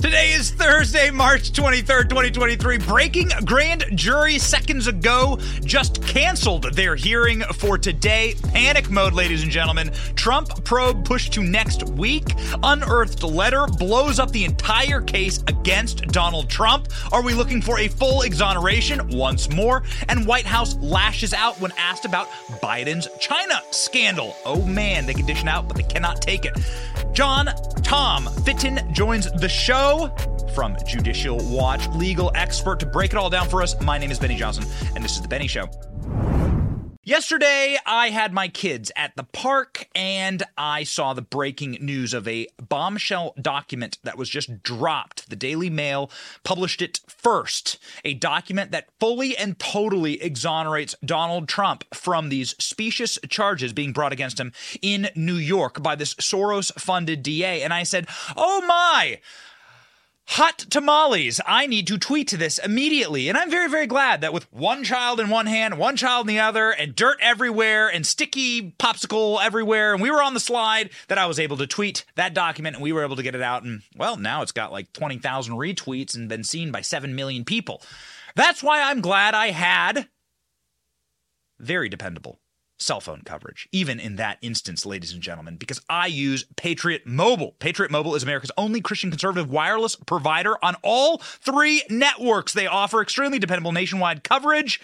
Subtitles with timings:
[0.00, 2.78] Today is Thursday, March 23rd, 2023.
[2.78, 8.36] Breaking grand jury seconds ago just canceled their hearing for today.
[8.52, 9.90] Panic mode, ladies and gentlemen.
[10.14, 12.24] Trump probe pushed to next week.
[12.62, 16.86] Unearthed letter blows up the entire case against Donald Trump.
[17.10, 19.82] Are we looking for a full exoneration once more?
[20.08, 22.28] And White House lashes out when asked about
[22.62, 24.36] Biden's China scandal.
[24.46, 26.56] Oh man, they can dish it out, but they cannot take it.
[27.12, 27.46] John
[27.82, 30.10] Tom Fitton joins the show
[30.54, 33.80] from Judicial Watch, legal expert to break it all down for us.
[33.80, 35.68] My name is Benny Johnson, and this is The Benny Show.
[37.08, 42.28] Yesterday, I had my kids at the park and I saw the breaking news of
[42.28, 45.30] a bombshell document that was just dropped.
[45.30, 46.10] The Daily Mail
[46.44, 47.78] published it first.
[48.04, 54.12] A document that fully and totally exonerates Donald Trump from these specious charges being brought
[54.12, 54.52] against him
[54.82, 57.62] in New York by this Soros funded DA.
[57.62, 59.18] And I said, Oh my!
[60.32, 61.40] Hot tamales.
[61.46, 63.30] I need to tweet to this immediately.
[63.30, 66.34] And I'm very, very glad that with one child in one hand, one child in
[66.34, 70.90] the other, and dirt everywhere, and sticky popsicle everywhere, and we were on the slide,
[71.08, 73.40] that I was able to tweet that document and we were able to get it
[73.40, 73.62] out.
[73.62, 77.80] And well, now it's got like 20,000 retweets and been seen by 7 million people.
[78.36, 80.08] That's why I'm glad I had
[81.58, 82.38] very dependable
[82.78, 87.54] cell phone coverage, even in that instance, ladies and gentlemen, because I use Patriot Mobile.
[87.58, 92.52] Patriot Mobile is America's only Christian conservative wireless provider on all three networks.
[92.52, 94.80] They offer extremely dependable nationwide coverage.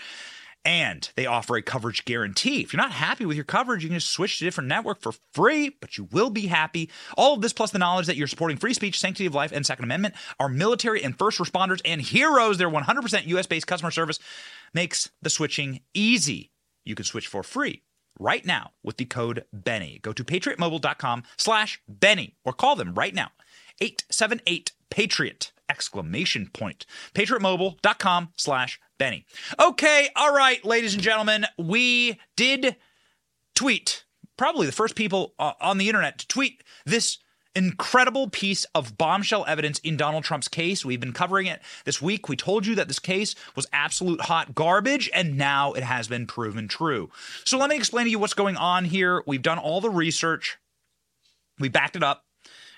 [0.67, 2.63] And they offer a coverage guarantee.
[2.63, 5.03] If you're not happy with your coverage, you can just switch to a different network
[5.03, 6.89] for free, but you will be happy.
[7.19, 9.67] All of this, plus the knowledge that you're supporting free speech, sanctity of life, and
[9.67, 14.19] Second Amendment, our military and first responders and heroes, their 100% US based customer service,
[14.73, 16.51] makes the switching easy
[16.85, 17.83] you can switch for free
[18.19, 19.99] right now with the code Benny.
[20.03, 23.31] Go to patriotmobile.com slash Benny or call them right now.
[23.81, 26.87] 878 Patriot exclamation point.
[27.15, 29.27] Patriotmobile.com slash Benny.
[29.61, 32.77] Okay, all right, ladies and gentlemen, we did
[33.55, 34.05] tweet,
[34.37, 37.19] probably the first people on the internet to tweet this
[37.55, 40.85] incredible piece of bombshell evidence in Donald Trump's case.
[40.85, 42.29] We've been covering it this week.
[42.29, 46.27] We told you that this case was absolute hot garbage, and now it has been
[46.27, 47.11] proven true.
[47.45, 49.23] So let me explain to you what's going on here.
[49.27, 50.59] We've done all the research,
[51.59, 52.25] we backed it up.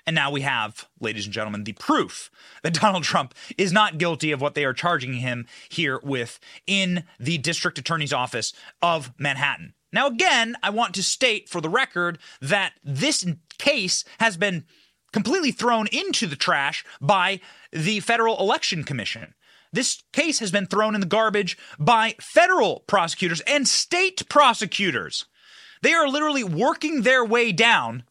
[0.05, 2.31] And now we have, ladies and gentlemen, the proof
[2.63, 7.03] that Donald Trump is not guilty of what they are charging him here with in
[7.19, 9.73] the district attorney's office of Manhattan.
[9.91, 13.25] Now, again, I want to state for the record that this
[13.57, 14.65] case has been
[15.13, 17.39] completely thrown into the trash by
[17.71, 19.33] the Federal Election Commission.
[19.71, 25.25] This case has been thrown in the garbage by federal prosecutors and state prosecutors.
[25.81, 28.03] They are literally working their way down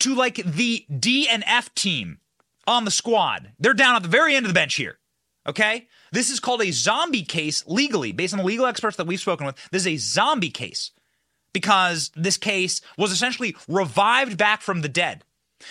[0.00, 2.18] to like the D and F team
[2.66, 3.52] on the squad.
[3.58, 4.98] They're down at the very end of the bench here.
[5.46, 5.88] Okay?
[6.12, 9.46] This is called a zombie case legally, based on the legal experts that we've spoken
[9.46, 9.56] with.
[9.70, 10.90] This is a zombie case
[11.52, 15.24] because this case was essentially revived back from the dead.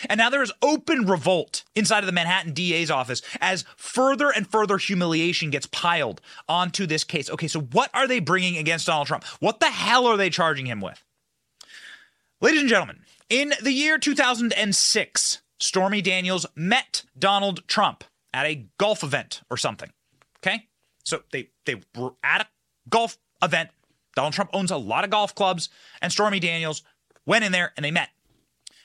[0.09, 4.49] And now there is open revolt inside of the Manhattan DA's office as further and
[4.49, 7.29] further humiliation gets piled onto this case.
[7.29, 9.23] Okay, so what are they bringing against Donald Trump?
[9.39, 11.03] What the hell are they charging him with?
[12.41, 18.03] Ladies and gentlemen, in the year 2006, Stormy Daniels met Donald Trump
[18.33, 19.91] at a golf event or something.
[20.45, 20.67] Okay?
[21.03, 22.47] So they they were at a
[22.89, 23.69] golf event.
[24.15, 25.69] Donald Trump owns a lot of golf clubs,
[26.01, 26.83] and Stormy Daniels
[27.25, 28.09] went in there and they met.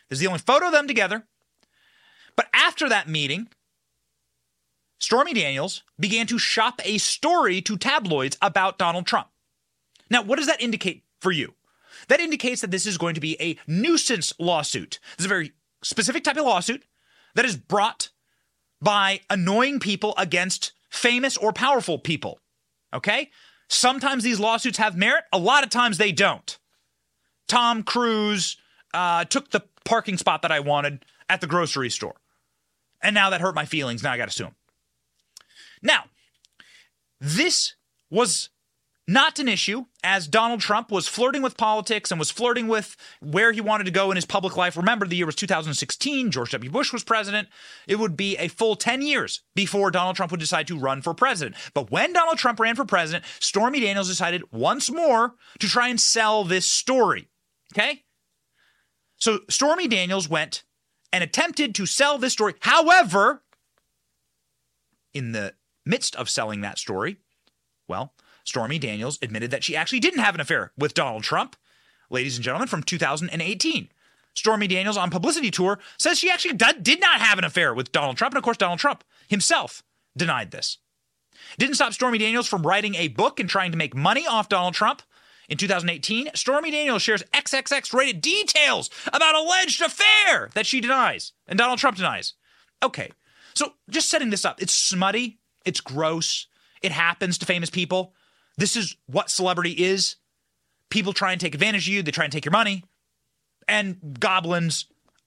[0.08, 1.24] This is the only photo of them together.
[2.36, 3.48] But after that meeting,
[4.98, 9.28] Stormy Daniels began to shop a story to tabloids about Donald Trump.
[10.10, 11.54] Now, what does that indicate for you?
[12.08, 14.98] That indicates that this is going to be a nuisance lawsuit.
[15.16, 16.84] This is a very specific type of lawsuit
[17.34, 18.10] that is brought
[18.80, 22.40] by annoying people against famous or powerful people.
[22.92, 23.30] Okay?
[23.68, 26.58] Sometimes these lawsuits have merit, a lot of times they don't.
[27.46, 28.56] Tom Cruise
[28.92, 32.16] uh, took the parking spot that I wanted at the grocery store.
[33.02, 34.02] And now that hurt my feelings.
[34.02, 34.54] Now I got to sue him.
[35.82, 36.04] Now,
[37.20, 37.74] this
[38.10, 38.50] was
[39.10, 43.50] not an issue as Donald Trump was flirting with politics and was flirting with where
[43.50, 44.76] he wanted to go in his public life.
[44.76, 46.30] Remember, the year was 2016.
[46.30, 46.70] George W.
[46.70, 47.48] Bush was president.
[47.88, 51.12] It would be a full 10 years before Donald Trump would decide to run for
[51.12, 51.56] president.
[51.74, 56.00] But when Donald Trump ran for president, Stormy Daniels decided once more to try and
[56.00, 57.28] sell this story.
[57.74, 58.04] Okay?
[59.16, 60.62] So Stormy Daniels went
[61.12, 62.54] and attempted to sell this story.
[62.60, 63.42] However,
[65.12, 65.54] in the
[65.84, 67.16] midst of selling that story,
[67.88, 68.14] well,
[68.50, 71.54] Stormy Daniels admitted that she actually didn't have an affair with Donald Trump,
[72.10, 73.88] ladies and gentlemen, from 2018.
[74.34, 78.16] Stormy Daniels on publicity tour says she actually did not have an affair with Donald
[78.16, 78.34] Trump.
[78.34, 79.84] And of course, Donald Trump himself
[80.16, 80.78] denied this.
[81.58, 84.74] Didn't stop Stormy Daniels from writing a book and trying to make money off Donald
[84.74, 85.02] Trump.
[85.48, 91.56] In 2018, Stormy Daniels shares XXX rated details about alleged affair that she denies and
[91.56, 92.34] Donald Trump denies.
[92.82, 93.12] Okay,
[93.54, 96.48] so just setting this up, it's smutty, it's gross,
[96.82, 98.14] it happens to famous people.
[98.60, 100.16] This is what celebrity is.
[100.90, 102.84] People try and take advantage of you, they try and take your money,
[103.66, 104.84] and goblins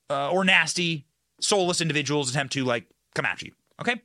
[0.09, 1.07] uh, or nasty,
[1.41, 2.85] soulless individuals attempt to like
[3.15, 3.53] come after you.
[3.81, 4.01] Okay,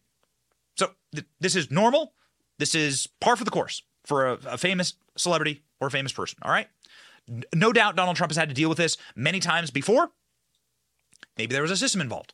[0.76, 2.14] so th- this is normal.
[2.58, 6.38] This is par for the course for a, a famous celebrity or a famous person.
[6.42, 6.69] All right.
[7.54, 10.10] No doubt Donald Trump has had to deal with this many times before.
[11.36, 12.32] Maybe there was a system involved.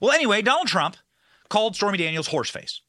[0.00, 0.96] Well, anyway, Donald Trump
[1.48, 2.80] called Stormy Daniels horseface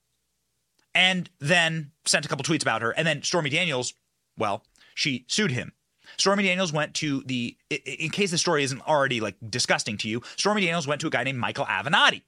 [0.96, 2.92] and then sent a couple tweets about her.
[2.92, 3.94] And then Stormy Daniels,
[4.38, 4.64] well,
[4.96, 5.74] she sued him.
[6.18, 10.22] Stormy Daniels went to the, in case the story isn't already like disgusting to you,
[10.38, 12.22] Stormy Daniels went to a guy named Michael Avenatti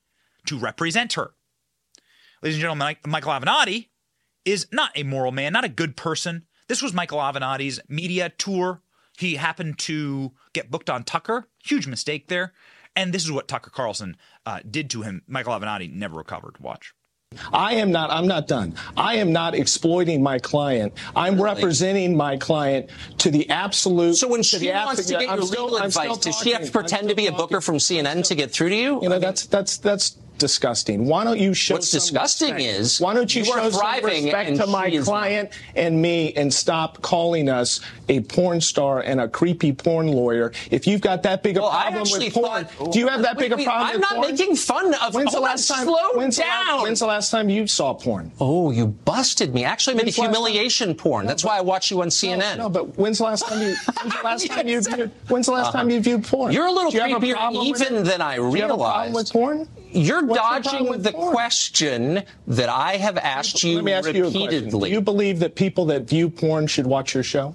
[0.48, 1.32] to represent her.
[2.42, 3.88] Ladies and gentlemen, Michael Avenatti
[4.44, 6.46] is not a moral man, not a good person.
[6.68, 8.82] This was Michael Avenatti's media tour.
[9.18, 11.48] He happened to get booked on Tucker.
[11.64, 12.54] Huge mistake there.
[12.96, 15.22] And this is what Tucker Carlson uh, did to him.
[15.28, 16.60] Michael Avenatti never recovered.
[16.60, 16.94] Watch.
[17.52, 18.76] I am not, I'm not done.
[18.96, 20.94] I am not exploiting my client.
[21.16, 21.56] I'm really?
[21.56, 22.90] representing my client
[23.20, 24.16] to the absolute.
[24.16, 27.10] So when she wants to get I'm legal still, advice, does she have to pretend
[27.10, 29.02] to be a booker from CNN to get through to you?
[29.02, 31.06] You know, that's, that's, that's disgusting.
[31.06, 32.80] Why don't you show What's disgusting respect?
[32.80, 37.02] is why don't you, you show some respect to my client and me and stop
[37.02, 37.80] calling us
[38.10, 40.52] a porn star and a creepy porn lawyer?
[40.72, 43.38] If you've got that big a well, problem with porn, thought, do you have that
[43.38, 43.96] big a problem?
[43.96, 44.32] I'm not porn?
[44.32, 45.14] making fun of.
[45.14, 45.86] When's the last time?
[45.86, 46.48] Slow when's down.
[46.48, 48.32] The last, when's the last time you saw porn?
[48.40, 49.64] Oh, you busted me.
[49.64, 51.26] Actually, I made a humiliation porn.
[51.26, 52.58] No, That's but, why I watch you on CNN.
[52.58, 53.76] No, no, but when's the last time you?
[53.76, 55.12] When's the last time you viewed?
[55.28, 55.78] When's the last uh-huh.
[55.80, 56.52] time you viewed porn?
[56.52, 58.54] You're a little creepier even than I realized.
[58.54, 59.68] Do you have a problem with porn?
[59.92, 61.34] You're What's dodging the porn?
[61.34, 64.90] question that I have asked you Let me ask repeatedly.
[64.90, 67.54] You Do you believe that people that view porn should watch your show?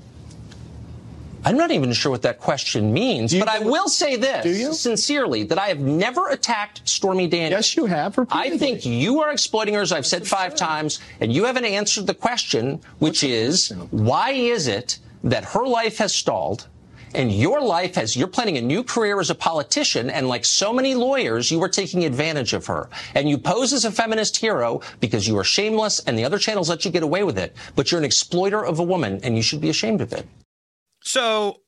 [1.45, 5.59] I'm not even sure what that question means, but I will say this sincerely that
[5.59, 7.51] I have never attacked Stormy Daniels.
[7.51, 8.17] Yes, you have.
[8.17, 8.55] Repeatedly.
[8.55, 12.07] I think you are exploiting her, as I've said five times, and you haven't answered
[12.07, 16.69] the question, which is why is it that her life has stalled?
[17.15, 20.73] And your life as you're planning a new career as a politician and like so
[20.73, 24.81] many lawyers you are taking advantage of her and you pose as a feminist hero
[25.01, 27.91] because you are shameless and the other channels let you get away with it but
[27.91, 30.27] you're an exploiter of a woman and you should be ashamed of it
[31.03, 31.61] so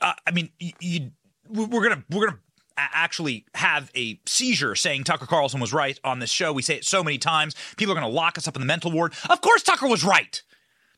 [0.00, 1.10] uh, i mean you, you,
[1.48, 2.38] we're gonna we're gonna
[2.76, 6.52] actually have a seizure saying Tucker Carlson was right on this show.
[6.52, 7.54] We say it so many times.
[7.76, 9.12] People are going to lock us up in the mental ward.
[9.28, 10.42] Of course, Tucker was right.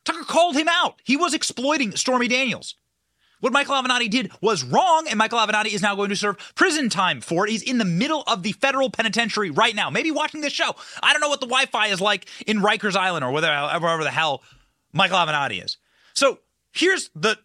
[0.05, 1.01] Tucker called him out.
[1.05, 2.77] He was exploiting Stormy Daniels.
[3.41, 6.89] What Michael Avenatti did was wrong, and Michael Avenatti is now going to serve prison
[6.89, 7.51] time for it.
[7.51, 10.75] He's in the middle of the federal penitentiary right now, maybe watching this show.
[11.03, 14.11] I don't know what the Wi Fi is like in Rikers Island or wherever the
[14.11, 14.43] hell
[14.93, 15.77] Michael Avenatti is.
[16.15, 16.39] So
[16.73, 17.39] here's the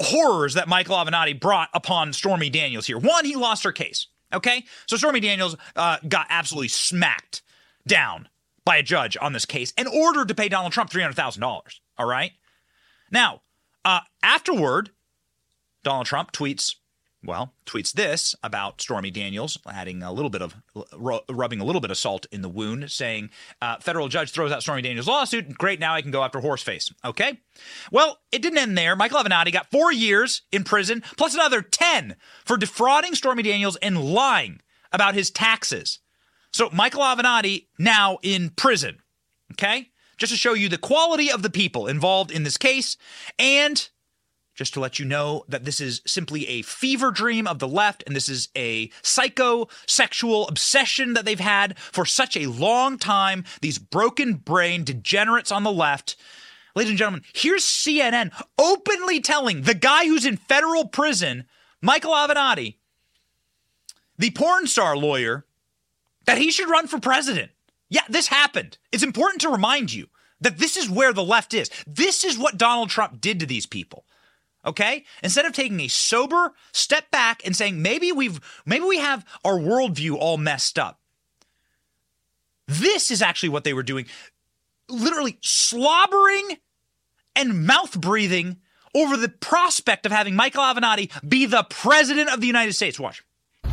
[0.00, 2.98] horrors that Michael Avenatti brought upon Stormy Daniels here.
[2.98, 4.06] One, he lost her case.
[4.32, 4.64] Okay?
[4.86, 7.42] So Stormy Daniels uh, got absolutely smacked
[7.86, 8.28] down
[8.64, 11.42] by a judge on this case and ordered to pay Donald Trump $300,000.
[11.98, 12.32] All right?
[13.10, 13.42] Now,
[13.84, 14.90] uh, afterward,
[15.84, 16.74] Donald Trump tweets,
[17.22, 20.56] well, tweets this about Stormy Daniels, adding a little bit of
[21.30, 23.30] rubbing a little bit of salt in the wound, saying,
[23.62, 25.56] uh, "Federal judge throws out Stormy Daniels' lawsuit.
[25.56, 27.38] Great, now I can go after Horseface." Okay,
[27.90, 28.96] well, it didn't end there.
[28.96, 34.04] Michael Avenatti got four years in prison, plus another ten for defrauding Stormy Daniels and
[34.04, 34.60] lying
[34.92, 36.00] about his taxes.
[36.52, 38.98] So Michael Avenatti now in prison.
[39.52, 42.96] Okay, just to show you the quality of the people involved in this case
[43.38, 43.88] and
[44.54, 48.02] just to let you know that this is simply a fever dream of the left
[48.06, 53.44] and this is a psychosexual obsession that they've had for such a long time.
[53.60, 56.16] These broken brain degenerates on the left.
[56.76, 61.44] Ladies and gentlemen, here's CNN openly telling the guy who's in federal prison,
[61.80, 62.76] Michael Avenatti,
[64.18, 65.44] the porn star lawyer,
[66.26, 67.50] that he should run for president.
[67.88, 68.78] Yeah, this happened.
[68.90, 70.08] It's important to remind you
[70.40, 71.70] that this is where the left is.
[71.86, 74.03] This is what Donald Trump did to these people
[74.64, 79.24] okay instead of taking a sober step back and saying maybe we've maybe we have
[79.44, 81.00] our worldview all messed up
[82.66, 84.06] this is actually what they were doing
[84.88, 86.58] literally slobbering
[87.36, 88.58] and mouth breathing
[88.94, 93.22] over the prospect of having michael avenatti be the president of the united states watch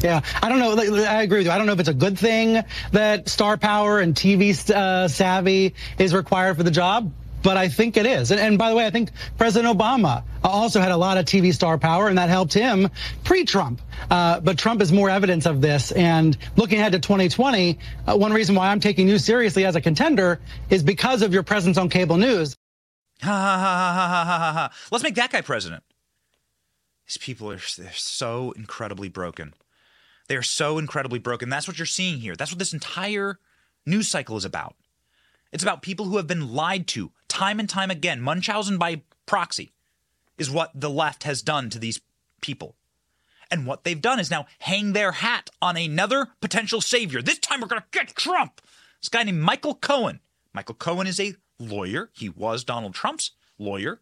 [0.03, 0.75] yeah, I don't know.
[1.03, 1.51] I agree with you.
[1.51, 5.75] I don't know if it's a good thing that star power and TV uh, savvy
[5.99, 7.11] is required for the job.
[7.43, 8.31] But I think it is.
[8.31, 11.53] And, and, by the way, I think President Obama also had a lot of TV
[11.53, 12.89] star power, and that helped him
[13.23, 13.81] pre-Trump.
[14.09, 15.91] Uh, but Trump is more evidence of this.
[15.91, 19.81] And looking ahead to 2020, uh, one reason why I'm taking you seriously as a
[19.81, 22.55] contender is because of your presence on cable news.
[23.21, 24.71] Ha ha ha ha ha ha ha.
[24.91, 25.83] Let's make that guy president.
[27.05, 29.53] These people are they're so incredibly broken.
[30.27, 31.49] They are so incredibly broken.
[31.49, 32.35] That's what you're seeing here.
[32.35, 33.37] That's what this entire
[33.85, 34.75] news cycle is about.
[35.51, 38.21] It's about people who have been lied to time and time again.
[38.21, 39.71] Munchausen by proxy
[40.37, 42.01] is what the left has done to these
[42.41, 42.75] people.
[43.49, 47.21] And what they've done is now hang their hat on another potential savior.
[47.21, 48.61] This time we're going to get Trump.
[49.01, 50.21] This guy named Michael Cohen.
[50.53, 52.09] Michael Cohen is a lawyer.
[52.13, 53.99] He was Donald Trump's lawyer.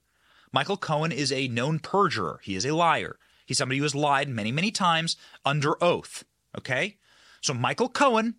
[0.52, 2.40] Michael Cohen is a known perjurer.
[2.44, 3.18] He is a liar.
[3.46, 6.24] He's somebody who has lied many, many times under oath.
[6.58, 6.98] Okay?
[7.42, 8.36] So Michael Cohen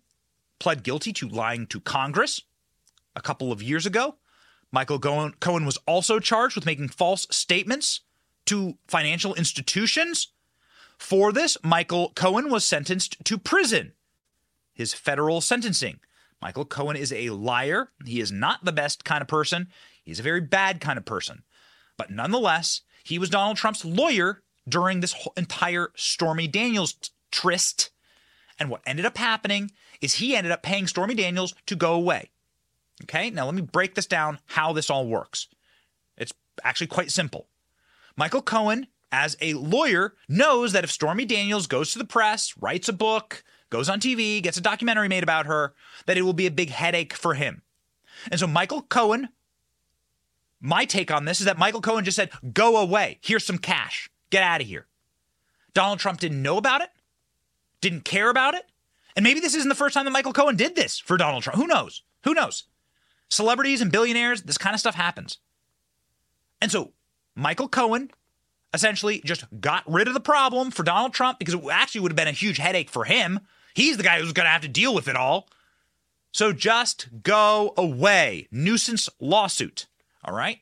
[0.59, 2.41] pled guilty to lying to Congress
[3.15, 4.15] a couple of years ago.
[4.71, 8.01] Michael Cohen was also charged with making false statements
[8.45, 10.29] to financial institutions.
[10.97, 13.93] For this, Michael Cohen was sentenced to prison.
[14.73, 15.99] His federal sentencing.
[16.41, 17.91] Michael Cohen is a liar.
[18.05, 19.67] He is not the best kind of person.
[20.03, 21.43] He's a very bad kind of person.
[21.97, 26.95] But nonetheless, he was Donald Trump's lawyer during this entire Stormy Daniels
[27.31, 27.91] tryst.
[28.57, 32.30] And what ended up happening is he ended up paying Stormy Daniels to go away.
[33.03, 35.47] Okay, now let me break this down how this all works.
[36.17, 37.47] It's actually quite simple.
[38.15, 42.89] Michael Cohen, as a lawyer, knows that if Stormy Daniels goes to the press, writes
[42.89, 45.73] a book, goes on TV, gets a documentary made about her,
[46.05, 47.61] that it will be a big headache for him.
[48.29, 49.29] And so Michael Cohen
[50.61, 53.17] my take on this is that Michael Cohen just said, go away.
[53.21, 54.09] Here's some cash.
[54.29, 54.87] Get out of here.
[55.73, 56.89] Donald Trump didn't know about it,
[57.81, 58.63] didn't care about it.
[59.15, 61.57] And maybe this isn't the first time that Michael Cohen did this for Donald Trump.
[61.57, 62.03] Who knows?
[62.23, 62.65] Who knows?
[63.31, 65.37] Celebrities and billionaires, this kind of stuff happens.
[66.61, 66.91] And so
[67.33, 68.11] Michael Cohen
[68.73, 72.17] essentially just got rid of the problem for Donald Trump because it actually would have
[72.17, 73.39] been a huge headache for him.
[73.73, 75.47] He's the guy who's going to have to deal with it all.
[76.33, 78.49] So just go away.
[78.51, 79.87] Nuisance lawsuit.
[80.25, 80.59] All right?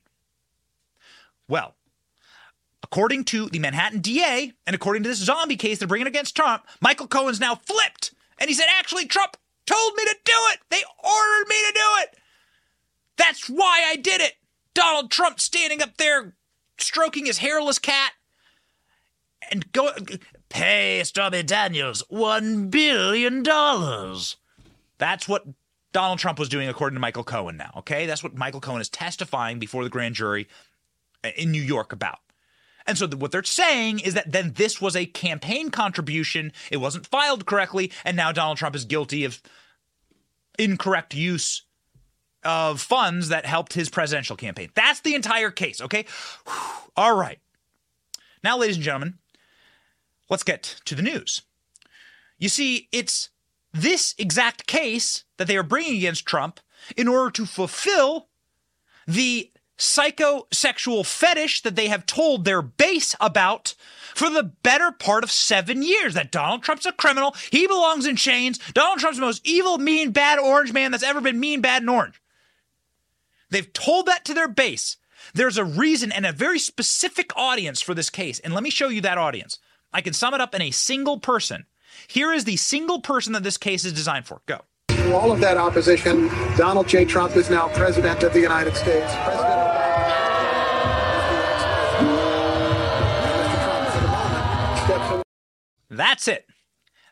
[1.47, 1.73] Well,
[2.83, 6.67] according to the Manhattan DA and according to this zombie case they're bringing against Trump,
[6.81, 8.13] Michael Cohen's now flipped.
[8.37, 10.59] And he said, actually, Trump told me to do it.
[10.69, 12.19] They ordered me to do it.
[13.19, 14.33] That's why I did it.
[14.73, 16.35] Donald Trump standing up there
[16.77, 18.13] stroking his hairless cat
[19.51, 19.91] and go
[20.47, 23.43] pay Stormy Daniels $1 billion.
[24.97, 25.45] That's what
[25.91, 27.71] Donald Trump was doing, according to Michael Cohen now.
[27.77, 28.05] Okay.
[28.05, 30.47] That's what Michael Cohen is testifying before the grand jury
[31.23, 32.19] uh, in New York about.
[32.87, 36.53] And so what they're saying is that then this was a campaign contribution.
[36.71, 37.91] It wasn't filed correctly.
[38.05, 39.41] And now Donald Trump is guilty of
[40.57, 41.63] incorrect use
[42.43, 44.69] of funds that helped his presidential campaign.
[44.75, 45.81] That's the entire case.
[45.81, 46.05] Okay.
[46.95, 47.39] All right.
[48.43, 49.15] Now, ladies and gentlemen,
[50.29, 51.41] let's get to the news.
[52.37, 53.29] You see, it's
[53.73, 56.59] this exact case that they are bringing against Trump
[56.95, 58.29] in order to fulfill
[59.05, 63.75] the psychosexual fetish that they have told their base about
[64.13, 67.35] for the better part of seven years that Donald Trump's a criminal.
[67.51, 68.59] He belongs in chains.
[68.73, 71.89] Donald Trump's the most evil, mean, bad orange man that's ever been mean, bad, and
[71.89, 72.21] orange.
[73.49, 74.97] They've told that to their base.
[75.33, 78.39] There's a reason and a very specific audience for this case.
[78.39, 79.59] And let me show you that audience.
[79.91, 81.65] I can sum it up in a single person.
[82.07, 84.41] Here is the single person that this case is designed for.
[84.45, 84.61] Go.
[84.89, 87.05] Through all of that opposition, Donald J.
[87.05, 89.11] Trump is now president of the United States.
[89.15, 89.49] President
[95.89, 96.45] That's it.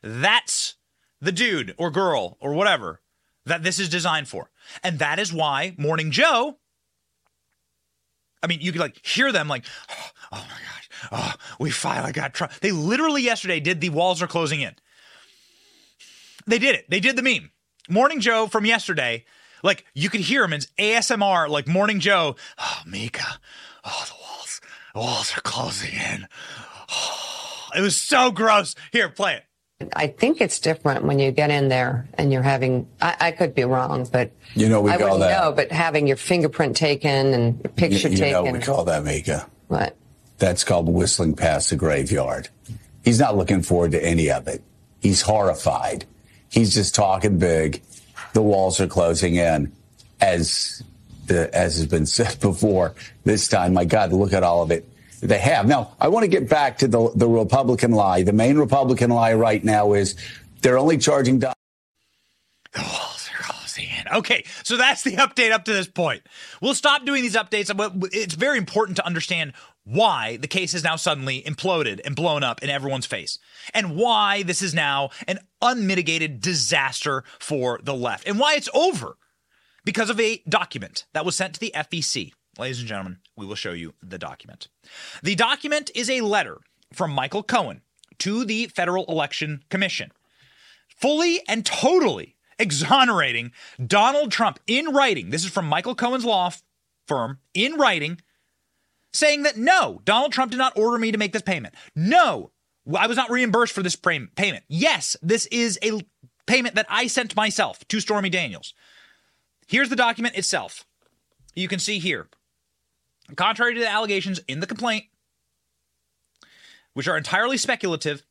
[0.04, 0.76] That's
[1.20, 3.02] the dude or girl or whatever
[3.48, 4.50] that this is designed for.
[4.84, 6.58] And that is why Morning Joe,
[8.44, 12.12] I mean, you could like hear them like, oh, oh my gosh, oh, we finally
[12.12, 12.54] got Trump.
[12.62, 14.76] They literally yesterday did the walls are closing in.
[16.46, 16.90] They did it.
[16.90, 17.52] They did the meme.
[17.90, 19.26] Morning Joe from yesterday,
[19.64, 22.36] like you could hear him in ASMR, like Morning Joe.
[22.58, 23.40] Oh, Mika.
[23.84, 24.62] Oh, the walls,
[24.94, 26.28] the walls are closing in.
[26.92, 28.76] Oh, it was so gross.
[28.92, 29.44] Here, play it.
[29.96, 32.88] I think it's different when you get in there and you're having.
[33.00, 35.40] I, I could be wrong, but you know we I call that.
[35.40, 38.46] Know, but having your fingerprint taken and your picture you, you taken.
[38.46, 39.48] know we call that, Mika.
[39.68, 39.96] What?
[40.40, 42.50] That's called whistling past the graveyard.
[43.04, 44.64] He's not looking forward to any of it.
[45.00, 46.06] He's horrified.
[46.50, 47.84] He's just talking big.
[48.34, 49.72] The walls are closing in,
[50.20, 50.82] as
[51.28, 52.96] the, as has been said before.
[53.26, 54.90] This time, my God, look at all of it
[55.22, 55.68] they have.
[55.68, 58.24] Now, I want to get back to the the Republican lie.
[58.24, 60.16] The main Republican lie right now is
[60.62, 61.40] they're only charging.
[61.40, 61.54] The
[62.76, 64.08] walls are closing in.
[64.18, 66.24] Okay, so that's the update up to this point.
[66.62, 67.76] We'll stop doing these updates.
[67.76, 72.44] But it's very important to understand why the case has now suddenly imploded and blown
[72.44, 73.40] up in everyone's face,
[73.74, 79.18] and why this is now an unmitigated disaster for the left, and why it's over
[79.86, 82.34] because of a document that was sent to the FEC.
[82.60, 84.68] Ladies and gentlemen, we will show you the document.
[85.22, 86.58] The document is a letter
[86.92, 87.82] from Michael Cohen
[88.20, 90.12] to the Federal Election Commission,
[90.88, 93.52] fully and totally exonerating
[93.86, 95.30] Donald Trump in writing.
[95.30, 96.52] This is from Michael Cohen's law
[97.06, 98.22] firm in writing,
[99.14, 101.76] saying that no, Donald Trump did not order me to make this payment.
[101.96, 102.52] No,
[102.98, 104.64] I was not reimbursed for this payment.
[104.68, 106.02] Yes, this is a
[106.48, 108.74] payment that I sent myself to Stormy Daniels.
[109.68, 110.86] Here's the document itself.
[111.54, 112.30] You can see here.
[113.36, 115.06] Contrary to the allegations in the complaint,
[116.94, 118.24] which are entirely speculative,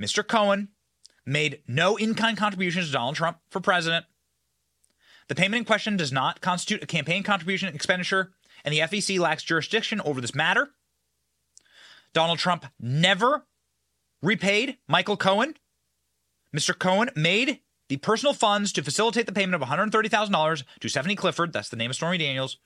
[0.00, 0.26] Mr.
[0.26, 0.68] Cohen
[1.26, 4.06] made no in kind contributions to Donald Trump for president.
[5.28, 8.32] The payment in question does not constitute a campaign contribution expenditure,
[8.64, 10.70] and the FEC lacks jurisdiction over this matter.
[12.12, 13.46] Donald Trump never
[14.22, 15.54] repaid Michael Cohen.
[16.54, 16.78] Mr.
[16.78, 21.68] Cohen made the personal funds to facilitate the payment of $130,000 to Stephanie Clifford, that's
[21.68, 22.58] the name of Stormy Daniels.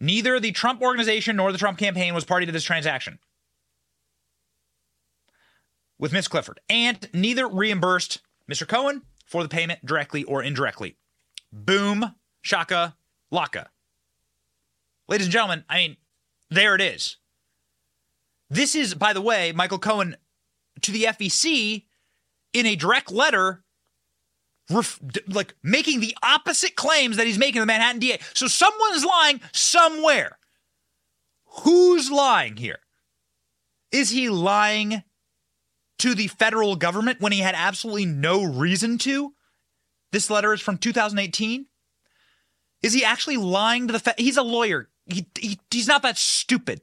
[0.00, 3.18] Neither the Trump organization nor the Trump campaign was party to this transaction
[5.98, 8.68] with Miss Clifford, and neither reimbursed Mr.
[8.68, 10.96] Cohen for the payment directly or indirectly.
[11.52, 12.96] Boom, shaka,
[13.32, 13.66] laka.
[15.08, 15.96] Ladies and gentlemen, I mean,
[16.50, 17.16] there it is.
[18.50, 20.16] This is, by the way, Michael Cohen
[20.82, 21.84] to the FEC
[22.52, 23.64] in a direct letter,
[24.70, 28.18] ref- like making the opposite claims that he's making the Manhattan DA.
[28.34, 30.38] So someone's lying somewhere.
[31.62, 32.78] Who's lying here?
[33.92, 35.02] Is he lying
[35.98, 39.32] to the federal government when he had absolutely no reason to?
[40.12, 41.66] This letter is from 2018.
[42.82, 44.14] Is he actually lying to the Fed?
[44.18, 44.88] He's a lawyer.
[45.06, 46.82] He, he, he's not that stupid.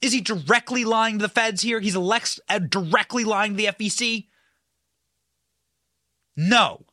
[0.00, 1.80] Is he directly lying to the feds here?
[1.80, 4.26] He's Alex, uh, directly lying to the FEC?
[6.36, 6.86] No.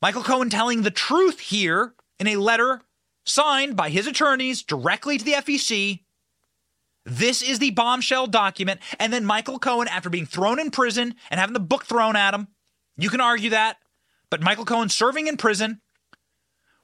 [0.00, 2.80] Michael Cohen telling the truth here in a letter
[3.24, 6.00] signed by his attorneys directly to the FEC
[7.04, 8.80] this is the bombshell document.
[8.98, 12.34] And then Michael Cohen, after being thrown in prison and having the book thrown at
[12.34, 12.48] him,
[12.96, 13.78] you can argue that,
[14.30, 15.80] but Michael Cohen serving in prison,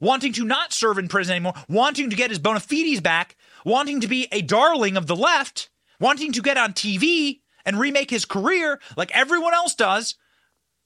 [0.00, 4.00] wanting to not serve in prison anymore, wanting to get his bona fides back, wanting
[4.00, 8.24] to be a darling of the left, wanting to get on TV and remake his
[8.24, 10.16] career like everyone else does,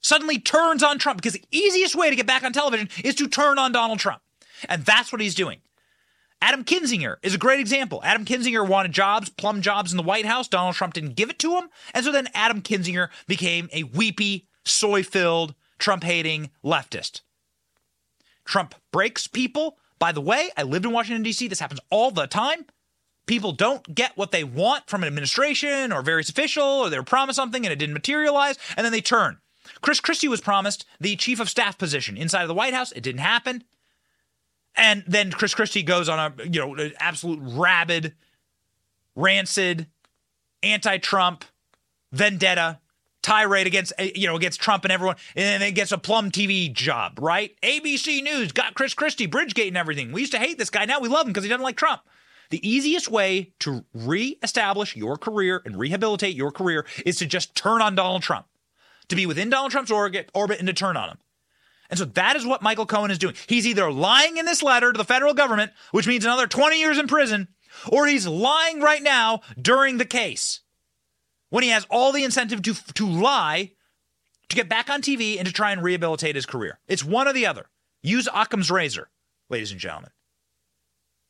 [0.03, 3.27] suddenly turns on Trump because the easiest way to get back on television is to
[3.27, 4.21] turn on Donald Trump.
[4.69, 5.61] And that's what he's doing.
[6.41, 8.01] Adam Kinzinger is a great example.
[8.03, 10.49] Adam Kinzinger wanted jobs, plum jobs in the White House.
[10.49, 11.69] Donald Trump didn't give it to him.
[11.93, 17.21] And so then Adam Kinzinger became a weepy, soy filled, Trump hating leftist.
[18.43, 19.77] Trump breaks people.
[19.99, 21.47] By the way, I lived in Washington, D.C.
[21.47, 22.65] This happens all the time.
[23.25, 27.03] People don't get what they want from an administration or various official, or they were
[27.03, 29.37] promised something and it didn't materialize, and then they turn.
[29.83, 32.91] Chris Christie was promised the chief of staff position inside of the White House.
[32.93, 33.63] It didn't happen.
[34.75, 38.15] And then Chris Christie goes on a, you know, absolute rabid,
[39.15, 39.87] rancid,
[40.63, 41.45] anti-Trump
[42.11, 42.79] vendetta
[43.21, 46.71] tirade against eh, you know against Trump and everyone, and then gets a Plum TV
[46.71, 47.55] job, right?
[47.61, 50.11] ABC News got Chris Christie, Bridgegate, and everything.
[50.11, 50.85] We used to hate this guy.
[50.85, 52.01] Now we love him because he doesn't like Trump.
[52.49, 57.81] The easiest way to reestablish your career and rehabilitate your career is to just turn
[57.81, 58.45] on Donald Trump,
[59.09, 61.17] to be within Donald Trump's orbit, orbit and to turn on him.
[61.89, 63.35] And so that is what Michael Cohen is doing.
[63.47, 66.97] He's either lying in this letter to the federal government, which means another 20 years
[66.97, 67.49] in prison,
[67.91, 70.61] or he's lying right now during the case
[71.49, 73.71] when he has all the incentive to, to lie
[74.49, 76.79] to get back on TV and to try and rehabilitate his career.
[76.87, 77.67] It's one or the other.
[78.01, 79.09] Use Occam's razor,
[79.49, 80.11] ladies and gentlemen.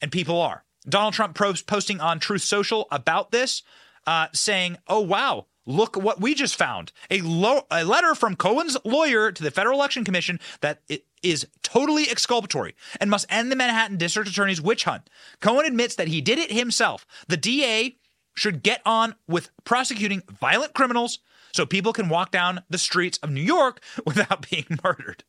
[0.02, 0.64] And people are.
[0.88, 3.64] Donald Trump posting on Truth Social about this,
[4.06, 8.78] uh, saying, oh, wow, Look what we just found a, lo- a letter from Cohen's
[8.84, 13.56] lawyer to the Federal Election Commission that it is totally exculpatory and must end the
[13.56, 15.10] Manhattan District Attorney's witch hunt.
[15.40, 17.06] Cohen admits that he did it himself.
[17.28, 17.98] The DA
[18.36, 21.20] should get on with prosecuting violent criminals
[21.54, 25.24] so people can walk down the streets of New York without being murdered.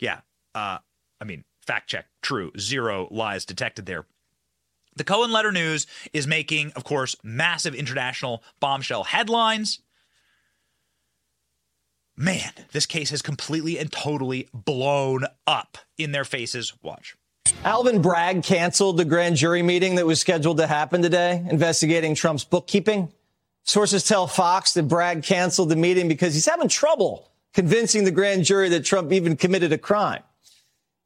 [0.00, 0.20] Yeah,
[0.54, 0.78] uh,
[1.20, 4.06] I mean, fact check, true, zero lies detected there.
[4.96, 9.80] The Cohen letter news is making, of course, massive international bombshell headlines.
[12.16, 16.72] Man, this case has completely and totally blown up in their faces.
[16.82, 17.14] Watch.
[17.62, 22.44] Alvin Bragg canceled the grand jury meeting that was scheduled to happen today investigating Trump's
[22.44, 23.12] bookkeeping.
[23.64, 28.44] Sources tell Fox that Bragg canceled the meeting because he's having trouble convincing the grand
[28.44, 30.22] jury that Trump even committed a crime?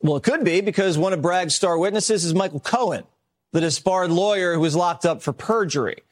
[0.00, 3.05] Well, it could be because one of Bragg's star witnesses is Michael Cohen,
[3.53, 6.03] the disbarred lawyer who was locked up for perjury.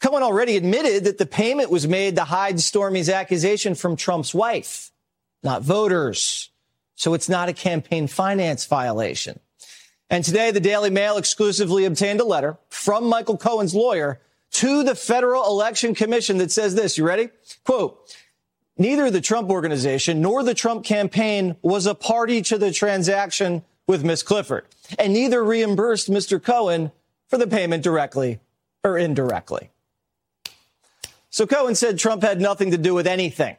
[0.00, 4.92] Cohen already admitted that the payment was made to hide Stormy's accusation from Trump's wife,
[5.42, 6.50] not voters.
[6.94, 9.40] So it's not a campaign finance violation.
[10.10, 14.20] And today, the Daily Mail exclusively obtained a letter from Michael Cohen's lawyer
[14.52, 16.96] to the Federal Election Commission that says this.
[16.96, 17.30] You ready?
[17.64, 18.14] Quote,
[18.76, 24.04] neither the Trump organization nor the Trump campaign was a party to the transaction with
[24.04, 24.66] Miss Clifford,
[24.98, 26.42] and neither reimbursed Mr.
[26.42, 26.92] Cohen
[27.28, 28.40] for the payment directly
[28.82, 29.70] or indirectly.
[31.30, 33.56] So Cohen said Trump had nothing to do with anything.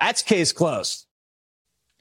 [0.00, 1.06] That's case closed.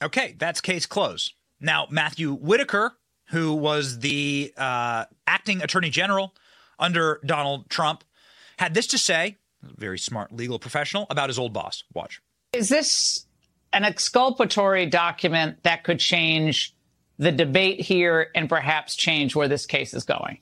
[0.03, 1.33] Okay, that's case closed.
[1.59, 2.93] Now, Matthew Whitaker,
[3.25, 6.33] who was the uh, acting attorney general
[6.79, 8.03] under Donald Trump,
[8.57, 11.83] had this to say, very smart legal professional, about his old boss.
[11.93, 12.21] Watch.
[12.53, 13.25] Is this
[13.73, 16.75] an exculpatory document that could change
[17.21, 20.39] the debate here and perhaps change where this case is going?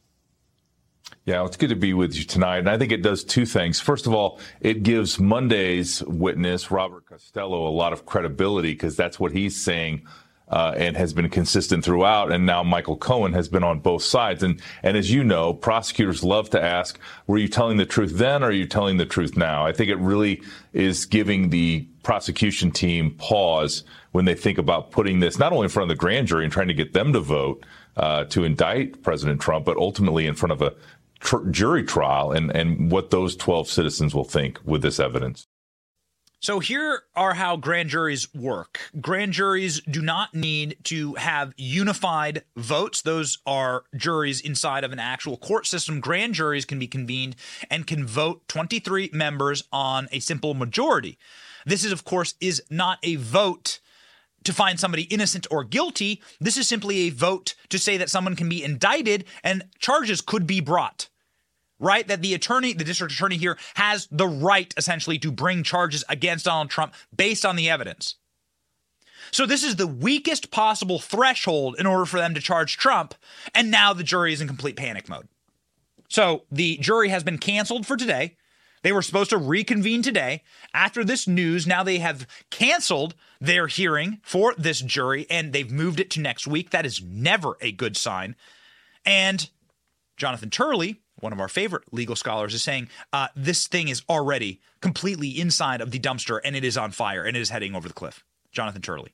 [1.25, 2.59] Yeah, it's good to be with you tonight.
[2.59, 3.81] And I think it does two things.
[3.81, 9.19] First of all, it gives Monday's witness, Robert Costello, a lot of credibility because that's
[9.19, 10.07] what he's saying
[10.49, 12.31] uh, and has been consistent throughout.
[12.31, 14.43] And now Michael Cohen has been on both sides.
[14.43, 18.43] And, and as you know, prosecutors love to ask, were you telling the truth then
[18.43, 19.65] or are you telling the truth now?
[19.65, 20.41] I think it really
[20.73, 25.69] is giving the prosecution team pause when they think about putting this not only in
[25.69, 27.63] front of the grand jury and trying to get them to vote
[27.97, 30.73] uh, to indict President Trump, but ultimately in front of a
[31.19, 35.48] tr- jury trial and, and what those 12 citizens will think with this evidence.
[36.41, 38.79] So here are how grand juries work.
[39.01, 43.01] Grand juries do not need to have unified votes.
[43.01, 45.99] Those are juries inside of an actual court system.
[45.99, 47.35] Grand juries can be convened
[47.69, 51.17] and can vote 23 members on a simple majority.
[51.65, 53.81] This is of course is not a vote
[54.45, 56.21] to find somebody innocent or guilty.
[56.39, 60.47] This is simply a vote to say that someone can be indicted and charges could
[60.47, 61.09] be brought
[61.79, 62.07] right?
[62.07, 66.45] That the attorney, the district attorney here, has the right essentially to bring charges against
[66.45, 68.15] Donald Trump based on the evidence.
[69.31, 73.15] So this is the weakest possible threshold in order for them to charge Trump,
[73.53, 75.27] and now the jury is in complete panic mode.
[76.09, 78.35] So the jury has been canceled for today.
[78.81, 80.43] They were supposed to reconvene today.
[80.73, 85.99] After this news, now they have canceled their hearing for this jury and they've moved
[85.99, 86.69] it to next week.
[86.69, 88.35] That is never a good sign.
[89.05, 89.49] And
[90.17, 94.59] Jonathan Turley, one of our favorite legal scholars, is saying uh, this thing is already
[94.81, 97.87] completely inside of the dumpster and it is on fire and it is heading over
[97.87, 98.23] the cliff.
[98.51, 99.13] Jonathan Turley.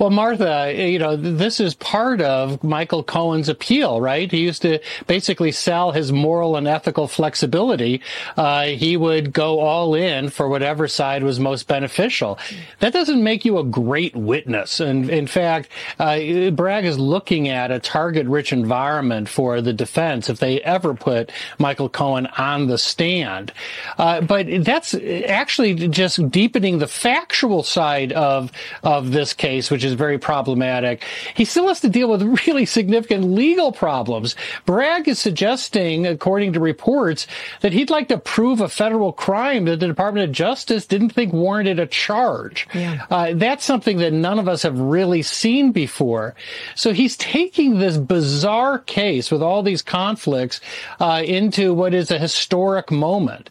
[0.00, 4.32] Well, Martha, you know, this is part of Michael Cohen's appeal, right?
[4.32, 8.00] He used to basically sell his moral and ethical flexibility.
[8.34, 12.38] Uh, he would go all in for whatever side was most beneficial.
[12.78, 14.80] That doesn't make you a great witness.
[14.80, 20.30] And in fact, uh, Bragg is looking at a target rich environment for the defense
[20.30, 23.52] if they ever put Michael Cohen on the stand.
[23.98, 28.50] Uh, but that's actually just deepening the factual side of,
[28.82, 31.04] of this case, which is is very problematic.
[31.34, 34.36] He still has to deal with really significant legal problems.
[34.64, 37.26] Bragg is suggesting, according to reports,
[37.60, 41.32] that he'd like to prove a federal crime that the Department of Justice didn't think
[41.32, 42.66] warranted a charge.
[42.72, 43.04] Yeah.
[43.10, 46.34] Uh, that's something that none of us have really seen before.
[46.74, 50.60] So he's taking this bizarre case with all these conflicts
[51.00, 53.50] uh, into what is a historic moment.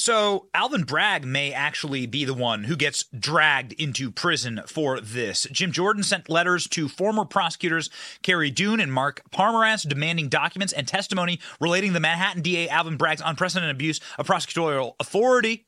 [0.00, 5.44] So Alvin Bragg may actually be the one who gets dragged into prison for this.
[5.50, 7.90] Jim Jordan sent letters to former prosecutors
[8.22, 13.22] Carey Dunne and Mark Pomerantz demanding documents and testimony relating the Manhattan DA Alvin Bragg's
[13.24, 15.66] unprecedented abuse of prosecutorial authority.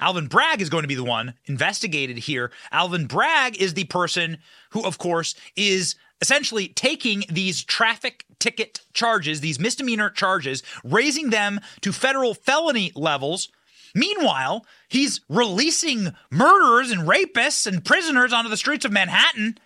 [0.00, 2.50] Alvin Bragg is going to be the one investigated here.
[2.72, 4.38] Alvin Bragg is the person
[4.70, 11.60] who, of course, is essentially taking these traffic ticket charges, these misdemeanor charges, raising them
[11.82, 13.48] to federal felony levels.
[13.94, 19.58] Meanwhile, he's releasing murderers and rapists and prisoners onto the streets of Manhattan.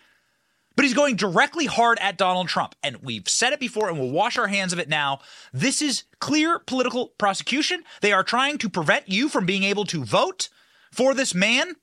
[0.74, 2.74] But he's going directly hard at Donald Trump.
[2.82, 5.20] And we've said it before and we'll wash our hands of it now.
[5.52, 7.82] This is clear political prosecution.
[8.00, 10.48] They are trying to prevent you from being able to vote
[10.90, 11.76] for this man.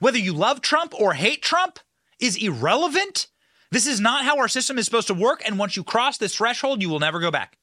[0.00, 1.78] Whether you love Trump or hate Trump
[2.20, 3.28] is irrelevant.
[3.74, 6.36] This is not how our system is supposed to work, and once you cross this
[6.36, 7.58] threshold, you will never go back.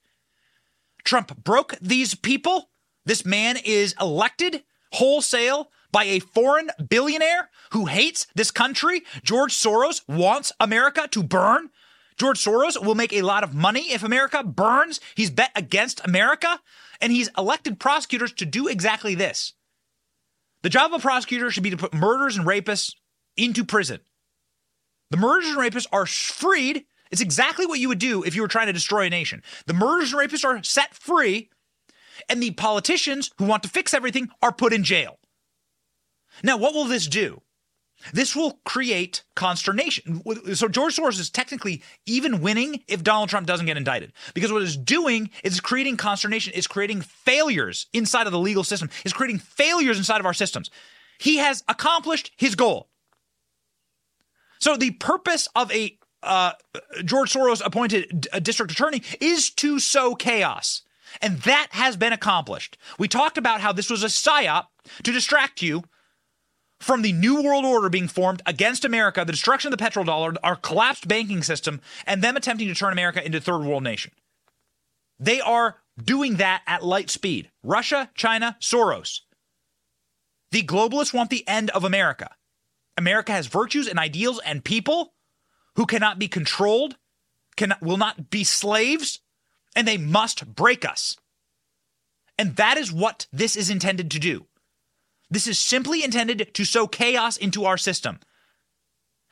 [1.06, 2.70] Trump broke these people.
[3.06, 9.04] This man is elected wholesale by a foreign billionaire who hates this country.
[9.24, 11.70] George Soros wants America to burn.
[12.18, 15.00] George Soros will make a lot of money if America burns.
[15.16, 16.60] He's bet against America,
[17.00, 19.54] and he's elected prosecutors to do exactly this.
[20.62, 22.96] The job of a prosecutor should be to put murderers and rapists
[23.38, 24.02] into prison.
[25.12, 26.86] The murderers and rapists are freed.
[27.12, 29.44] It's exactly what you would do if you were trying to destroy a nation.
[29.68, 31.50] The murderers and rapists are set free,
[32.30, 35.20] and the politicians who want to fix everything are put in jail.
[36.44, 37.42] Now, what will this do?
[38.14, 40.24] This will create consternation.
[40.56, 44.14] So George Soros is technically even winning if Donald Trump doesn't get indicted.
[44.34, 48.90] Because what it's doing is creating consternation, is creating failures inside of the legal system,
[49.06, 50.72] is creating failures inside of our systems.
[51.20, 52.88] He has accomplished his goal.
[54.62, 56.54] So the purpose of a uh,
[57.04, 60.84] George Soros appointed district attorney is to sow chaos.
[61.20, 62.78] And that has been accomplished.
[63.00, 64.68] We talked about how this was a psyop
[65.04, 65.84] to distract you
[66.80, 70.56] from the New World Order being formed against America, the destruction of the petrodollar, our
[70.56, 74.12] collapsed banking system, and them attempting to turn America into a third world nation.
[75.20, 77.50] They are doing that at light speed.
[77.64, 79.22] Russia, China, Soros.
[80.52, 82.36] The globalists want the end of America.
[82.98, 85.14] America has virtues and ideals and people
[85.76, 86.98] who cannot be controlled,
[87.56, 89.20] cannot, will not be slaves,
[89.76, 91.18] and they must break us.
[92.38, 94.48] And that is what this is intended to do.
[95.30, 98.20] This is simply intended to sow chaos into our system.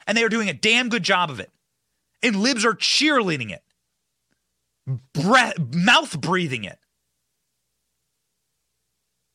[0.08, 1.52] And they are doing a damn good job of it.
[2.24, 3.63] And libs are cheerleading it,
[5.13, 6.80] breath, mouth breathing it.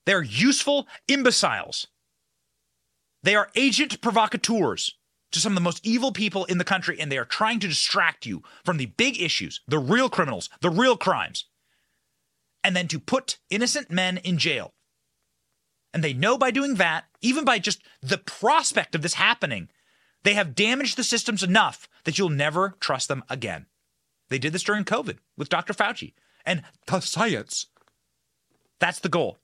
[0.06, 1.86] They're useful imbeciles.
[3.24, 4.94] They are agent provocateurs
[5.32, 7.68] to some of the most evil people in the country, and they are trying to
[7.68, 11.46] distract you from the big issues, the real criminals, the real crimes,
[12.62, 14.74] and then to put innocent men in jail
[15.94, 19.70] and they know by doing that, even by just the prospect of this happening,
[20.24, 23.66] they have damaged the systems enough that you'll never trust them again.
[24.28, 25.72] They did this during COVID with Dr.
[25.72, 27.66] Fauci and the science.
[28.80, 29.38] That's the goal.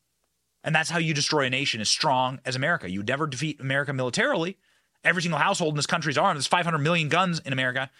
[0.62, 2.90] And that's how you destroy a nation as strong as America.
[2.90, 4.58] You would never defeat America militarily.
[5.02, 6.36] Every single household in this country is armed.
[6.36, 7.90] There's 500 million guns in America.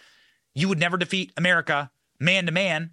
[0.53, 2.91] You would never defeat America man to man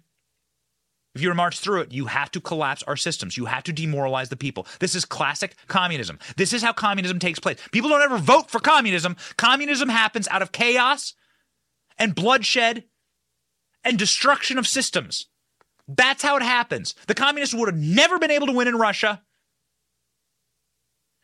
[1.15, 3.35] if you were to march through it, you have to collapse our systems.
[3.35, 4.67] You have to demoralize the people.
[4.79, 6.19] This is classic communism.
[6.37, 7.59] This is how communism takes place.
[7.71, 9.15] People don't ever vote for communism.
[9.35, 11.15] Communism happens out of chaos
[11.97, 12.83] and bloodshed
[13.83, 15.27] and destruction of systems.
[15.87, 16.93] That's how it happens.
[17.07, 19.23] The communists would have never been able to win in Russia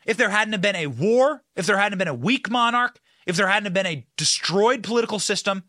[0.06, 3.48] if there hadn't been a war, if there hadn't been a weak monarch, if there
[3.48, 5.64] hadn't been a destroyed political system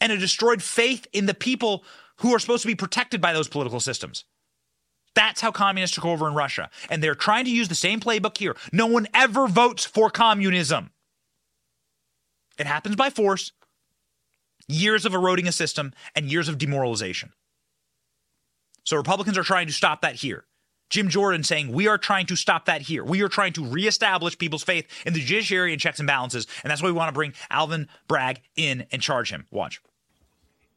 [0.00, 1.84] and a destroyed faith in the people
[2.16, 4.24] who are supposed to be protected by those political systems.
[5.14, 6.70] That's how communists took over in Russia.
[6.88, 8.56] And they're trying to use the same playbook here.
[8.72, 10.90] No one ever votes for communism.
[12.58, 13.52] It happens by force,
[14.68, 17.32] years of eroding a system, and years of demoralization.
[18.84, 20.44] So Republicans are trying to stop that here.
[20.92, 23.02] Jim Jordan saying, We are trying to stop that here.
[23.02, 26.46] We are trying to reestablish people's faith in the judiciary and checks and balances.
[26.62, 29.46] And that's why we want to bring Alvin Bragg in and charge him.
[29.50, 29.80] Watch.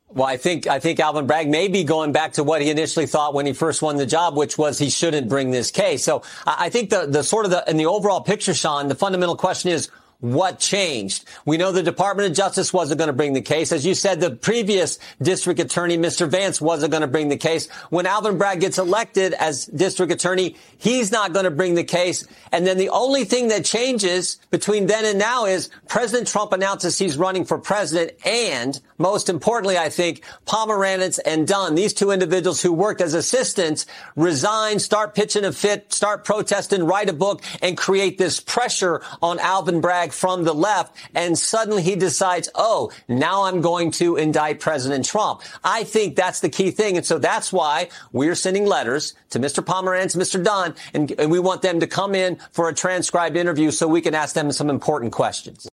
[0.08, 3.08] Well, I think I think Alvin Bragg may be going back to what he initially
[3.08, 6.06] thought when he first won the job, which was he shouldn't bring this case.
[6.06, 9.36] So I think the the sort of the in the overall picture, Sean, the fundamental
[9.36, 11.26] question is what changed?
[11.46, 13.72] We know the Department of Justice wasn't going to bring the case.
[13.72, 16.28] As you said, the previous district attorney, Mr.
[16.28, 17.70] Vance, wasn't going to bring the case.
[17.90, 22.26] When Alvin Bragg gets elected as district attorney, he's not going to bring the case.
[22.52, 26.98] And then the only thing that changes between then and now is President Trump announces
[26.98, 28.18] he's running for president.
[28.26, 33.86] And most importantly, I think Pomerantz and Dunne, these two individuals who worked as assistants,
[34.16, 39.40] resign, start pitching a fit, start protesting, write a book, and create this pressure on
[39.40, 44.60] Alvin Bragg from the left, and suddenly he decides, oh, now I'm going to indict
[44.60, 45.42] President Trump.
[45.64, 46.98] I think that's the key thing.
[46.98, 49.64] And so that's why we're sending letters to Mr.
[49.64, 50.44] Pomerantz, Mr.
[50.44, 54.02] Dunne, and, and we want them to come in for a transcribed interview so we
[54.02, 55.68] can ask them some important questions.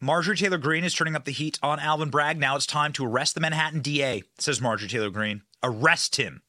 [0.00, 2.38] Marjorie Taylor Greene is turning up the heat on Alvin Bragg.
[2.38, 5.42] Now it's time to arrest the Manhattan DA, says Marjorie Taylor Greene.
[5.62, 6.42] Arrest him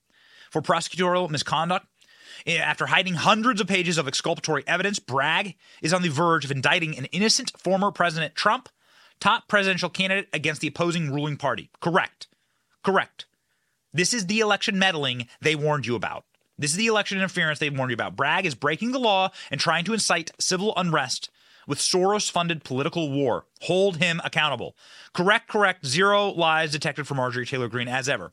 [0.49, 1.85] for prosecutorial misconduct
[2.45, 6.51] Eh, after hiding hundreds of pages of exculpatory evidence, Bragg is on the verge of
[6.51, 8.69] indicting an innocent former President Trump,
[9.19, 11.69] top presidential candidate against the opposing ruling party.
[11.79, 12.27] Correct.
[12.83, 13.25] Correct.
[13.93, 16.25] This is the election meddling they warned you about.
[16.57, 18.15] This is the election interference they warned you about.
[18.15, 21.29] Bragg is breaking the law and trying to incite civil unrest
[21.67, 23.45] with Soros funded political war.
[23.61, 24.75] Hold him accountable.
[25.13, 25.85] Correct, correct.
[25.85, 28.31] Zero lies detected from Marjorie Taylor Greene as ever.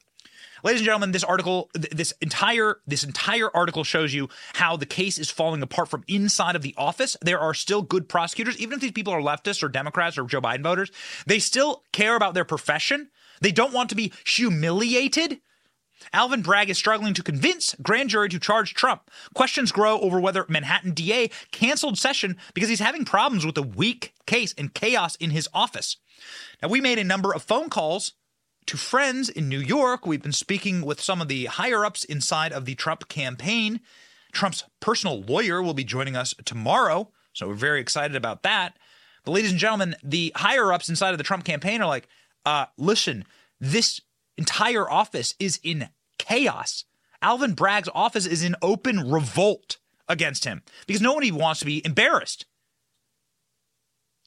[0.65, 5.19] Ladies and gentlemen, this article, this entire this entire article shows you how the case
[5.19, 7.17] is falling apart from inside of the office.
[7.23, 10.41] There are still good prosecutors, even if these people are leftists or Democrats or Joe
[10.41, 10.91] Biden voters.
[11.27, 13.11] They still care about their profession.
[13.41, 15.41] They don't want to be humiliated
[16.13, 19.11] Alvin Bragg is struggling to convince grand jury to charge Trump.
[19.35, 24.15] Questions grow over whether Manhattan DA canceled session because he's having problems with a weak
[24.27, 25.97] case and chaos in his office.
[26.63, 28.15] Now, we made a number of phone calls
[28.69, 30.07] to friends in New York.
[30.07, 33.81] We've been speaking with some of the higher ups inside of the Trump campaign.
[34.31, 38.79] Trump's personal lawyer will be joining us tomorrow, so we're very excited about that.
[39.25, 42.09] But, ladies and gentlemen, the higher ups inside of the Trump campaign are like,
[42.45, 43.25] uh, listen,
[43.59, 44.03] this
[44.37, 46.85] entire office is in chaos.
[47.23, 49.79] Alvin Bragg's office is in open revolt
[50.09, 52.45] against him because nobody wants to be embarrassed.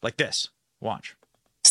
[0.01, 0.49] Like this.
[0.80, 1.15] Watch.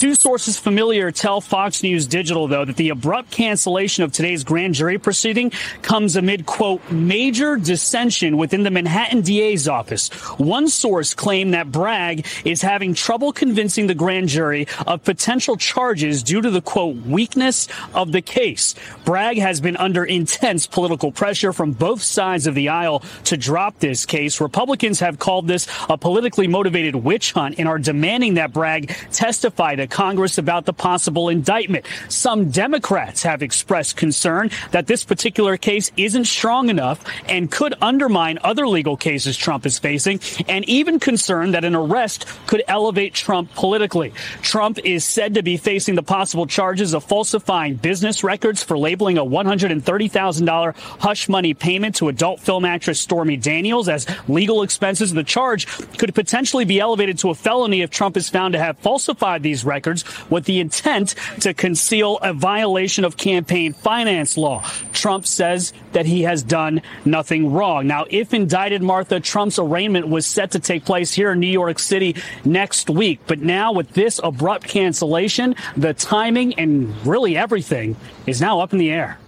[0.00, 4.72] Two sources familiar tell Fox News Digital, though, that the abrupt cancellation of today's grand
[4.72, 5.50] jury proceeding
[5.82, 10.08] comes amid, quote, major dissension within the Manhattan DA's office.
[10.38, 16.22] One source claimed that Bragg is having trouble convincing the grand jury of potential charges
[16.22, 18.74] due to the, quote, weakness of the case.
[19.04, 23.80] Bragg has been under intense political pressure from both sides of the aisle to drop
[23.80, 24.40] this case.
[24.40, 29.74] Republicans have called this a politically motivated witch hunt and are demanding that Bragg testify
[29.74, 31.84] to Congress about the possible indictment.
[32.08, 38.38] Some Democrats have expressed concern that this particular case isn't strong enough and could undermine
[38.42, 43.52] other legal cases Trump is facing, and even concern that an arrest could elevate Trump
[43.54, 44.12] politically.
[44.42, 49.18] Trump is said to be facing the possible charges of falsifying business records for labeling
[49.18, 55.12] a $130,000 hush money payment to adult film actress Stormy Daniels as legal expenses.
[55.12, 55.66] The charge
[55.98, 59.64] could potentially be elevated to a felony if Trump is found to have falsified these
[59.64, 64.62] records records with the intent to conceal a violation of campaign finance law.
[64.92, 67.86] Trump says that he has done nothing wrong.
[67.86, 71.78] Now, if indicted, Martha, Trump's arraignment was set to take place here in New York
[71.78, 72.14] City
[72.44, 73.20] next week.
[73.26, 78.78] But now, with this abrupt cancellation, the timing and really everything is now up in
[78.78, 79.18] the air.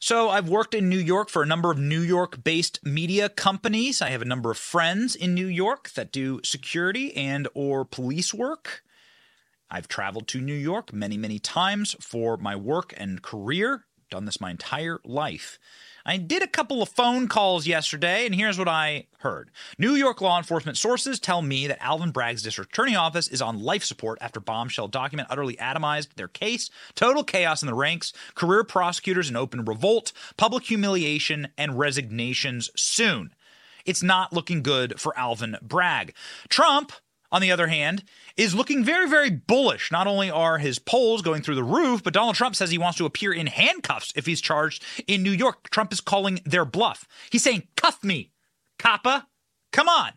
[0.00, 4.02] So, I've worked in New York for a number of New York based media companies.
[4.02, 8.34] I have a number of friends in New York that do security and or police
[8.34, 8.83] work.
[9.70, 14.40] I've traveled to New York many, many times for my work and career, done this
[14.40, 15.58] my entire life.
[16.06, 19.50] I did a couple of phone calls yesterday, and here's what I heard.
[19.78, 23.62] New York law enforcement sources tell me that Alvin Bragg's district attorney office is on
[23.62, 26.68] life support after bombshell document utterly atomized their case.
[26.94, 33.34] Total chaos in the ranks, career prosecutors in open revolt, public humiliation, and resignations soon.
[33.86, 36.14] It's not looking good for Alvin Bragg.
[36.48, 36.92] Trump
[37.34, 38.04] on the other hand,
[38.36, 39.90] is looking very, very bullish.
[39.90, 42.96] Not only are his polls going through the roof, but Donald Trump says he wants
[42.98, 45.68] to appear in handcuffs if he's charged in New York.
[45.70, 47.08] Trump is calling their bluff.
[47.30, 48.30] He's saying, Cuff me,
[48.78, 49.24] coppa.
[49.72, 50.12] Come on.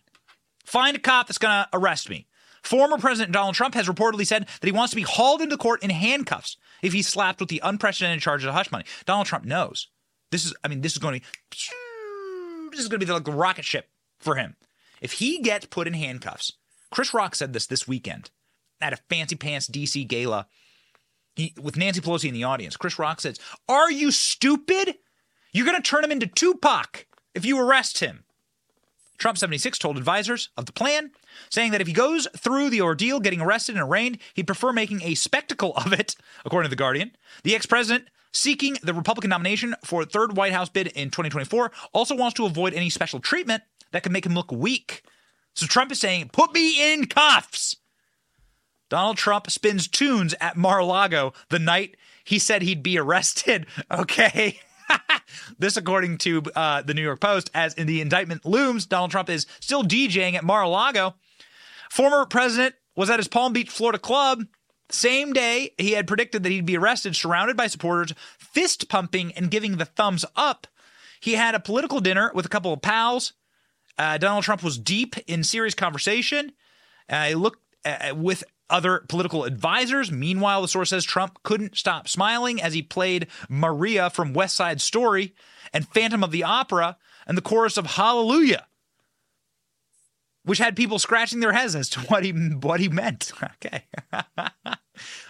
[0.63, 2.27] Find a cop that's going to arrest me.
[2.61, 5.81] Former President Donald Trump has reportedly said that he wants to be hauled into court
[5.81, 8.85] in handcuffs if he's slapped with the unprecedented charge of hush money.
[9.05, 9.87] Donald Trump knows.
[10.31, 11.25] This is, I mean, this is going to be,
[12.71, 14.55] this is going to be like the rocket ship for him.
[15.01, 16.53] If he gets put in handcuffs,
[16.91, 18.31] Chris Rock said this this weekend
[18.81, 20.47] at a fancy pants DC gala
[21.35, 22.75] he, with Nancy Pelosi in the audience.
[22.75, 24.95] Chris Rock says, Are you stupid?
[25.53, 28.23] You're going to turn him into Tupac if you arrest him.
[29.17, 31.11] Trump 76 told advisors of the plan,
[31.49, 35.01] saying that if he goes through the ordeal getting arrested and arraigned, he'd prefer making
[35.01, 37.11] a spectacle of it, according to The Guardian.
[37.43, 42.15] The ex president, seeking the Republican nomination for third White House bid in 2024, also
[42.15, 45.03] wants to avoid any special treatment that could make him look weak
[45.57, 47.77] so Trump is saying, put me in cuffs.
[48.89, 53.65] Donald Trump spins tunes at Mar a Lago the night he said he'd be arrested.
[53.91, 54.59] Okay.
[55.59, 59.29] this, according to uh, the New York Post, as in the indictment looms, Donald Trump
[59.29, 61.15] is still DJing at Mar a Lago.
[61.89, 64.43] Former president was at his Palm Beach, Florida club.
[64.89, 69.51] Same day, he had predicted that he'd be arrested, surrounded by supporters, fist pumping and
[69.51, 70.67] giving the thumbs up.
[71.19, 73.33] He had a political dinner with a couple of pals.
[73.97, 76.51] Uh, Donald Trump was deep in serious conversation.
[77.09, 80.11] Uh, looked uh, with other political advisors.
[80.11, 84.81] Meanwhile, the source says Trump couldn't stop smiling as he played Maria from West Side
[84.81, 85.33] Story
[85.73, 88.67] and Phantom of the Opera and the chorus of Hallelujah,
[90.43, 93.31] which had people scratching their heads as to what he what he meant.
[93.65, 93.83] Okay.
[94.13, 94.21] uh,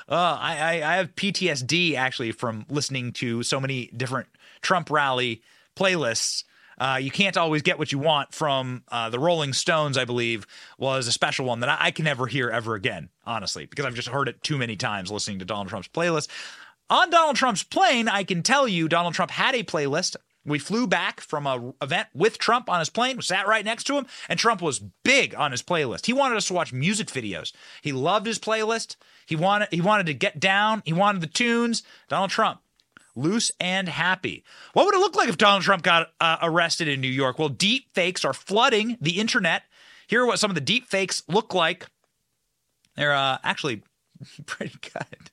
[0.10, 4.28] I, I have PTSD actually from listening to so many different
[4.62, 5.42] Trump rally
[5.76, 6.44] playlists
[6.78, 10.46] uh, you can't always get what you want from uh, the Rolling Stones, I believe,
[10.78, 13.96] was a special one that I, I, can never hear ever again, honestly, because I've
[13.96, 16.28] just heard it too many times listening to Donald Trump's playlist.
[16.90, 20.16] On Donald Trump's plane, I can tell you Donald Trump had a playlist.
[20.46, 23.98] We flew back from a event with Trump on his plane, sat right next to
[23.98, 26.06] him, and Trump was big on his playlist.
[26.06, 27.52] He wanted us to watch music videos.
[27.82, 28.96] He loved his playlist.
[29.26, 30.84] He wanted he wanted to get down.
[30.86, 31.84] He wanted the tunes.
[32.08, 32.62] Donald Trump
[33.18, 34.44] loose and happy.
[34.74, 37.40] What would it look like if Donald Trump got uh, arrested in New York?
[37.40, 39.64] Well, deep fakes are flooding the internet.
[40.08, 41.88] Here are what some of the deep fakes look like.
[42.96, 43.84] They're uh, actually
[44.46, 45.32] pretty good.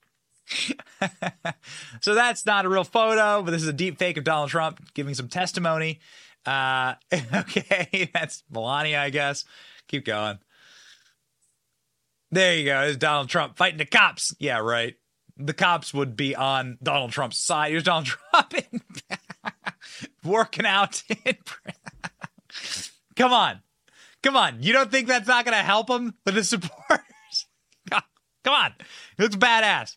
[2.01, 4.93] so that's not a real photo, but this is a deep fake of Donald Trump
[4.95, 6.01] giving some testimony.
[6.45, 6.95] Uh,
[7.35, 9.45] okay, that's Melania, I guess.
[9.89, 10.39] Keep going.
[12.31, 12.81] There you go.
[12.81, 14.35] There's Donald Trump fighting the cops.
[14.39, 14.97] Yeah, right.
[15.37, 17.71] The cops would be on Donald Trump's side.
[17.71, 18.81] Here's Donald Trump in,
[20.25, 21.03] working out.
[23.17, 23.61] Come on.
[24.23, 24.63] Come on.
[24.63, 27.47] You don't think that's not going to help him with his supporters?
[27.91, 28.75] Come on.
[29.17, 29.97] He looks badass.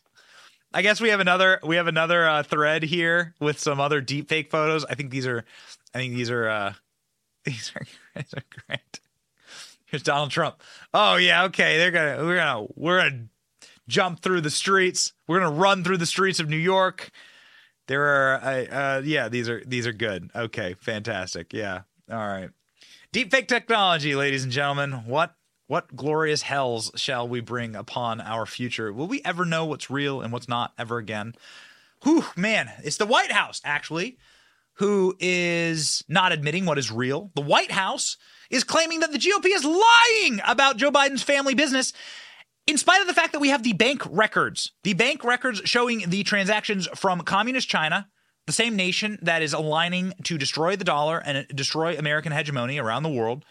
[0.72, 4.28] I guess we have another we have another uh, thread here with some other deep
[4.28, 4.84] fake photos.
[4.84, 5.44] I think these are
[5.94, 6.72] I think these are uh
[7.44, 9.00] these are, these are great.
[9.86, 10.62] Here's Donald Trump.
[10.92, 11.78] Oh yeah, okay.
[11.78, 13.28] They're gonna we're gonna we're gonna
[13.88, 15.12] jump through the streets.
[15.26, 17.10] We're gonna run through the streets of New York.
[17.88, 20.30] There are uh, uh yeah, these are these are good.
[20.36, 21.52] Okay, fantastic.
[21.52, 21.82] Yeah.
[22.10, 22.50] All right.
[23.10, 24.92] Deep fake technology, ladies and gentlemen.
[25.06, 25.34] What
[25.66, 28.92] what glorious hells shall we bring upon our future?
[28.92, 31.34] Will we ever know what's real and what's not ever again?
[32.04, 34.18] Whew, man, it's the White House, actually,
[34.74, 37.30] who is not admitting what is real.
[37.34, 38.16] The White House
[38.50, 41.92] is claiming that the GOP is lying about Joe Biden's family business,
[42.68, 44.72] in spite of the fact that we have the bank records.
[44.84, 48.08] The bank records showing the transactions from communist China,
[48.46, 53.04] the same nation that is aligning to destroy the dollar and destroy American hegemony around
[53.04, 53.46] the world,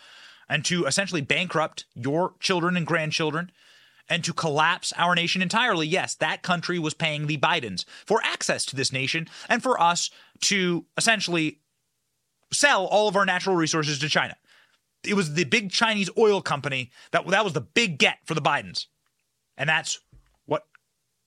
[0.47, 3.51] and to essentially bankrupt your children and grandchildren
[4.07, 5.87] and to collapse our nation entirely.
[5.87, 10.11] Yes, that country was paying the Bidens for access to this nation and for us
[10.41, 11.59] to essentially
[12.53, 14.35] sell all of our natural resources to China
[15.03, 18.41] it was the big Chinese oil company that that was the big get for the
[18.41, 18.87] Bidens.
[19.57, 19.99] And that's
[20.45, 20.65] what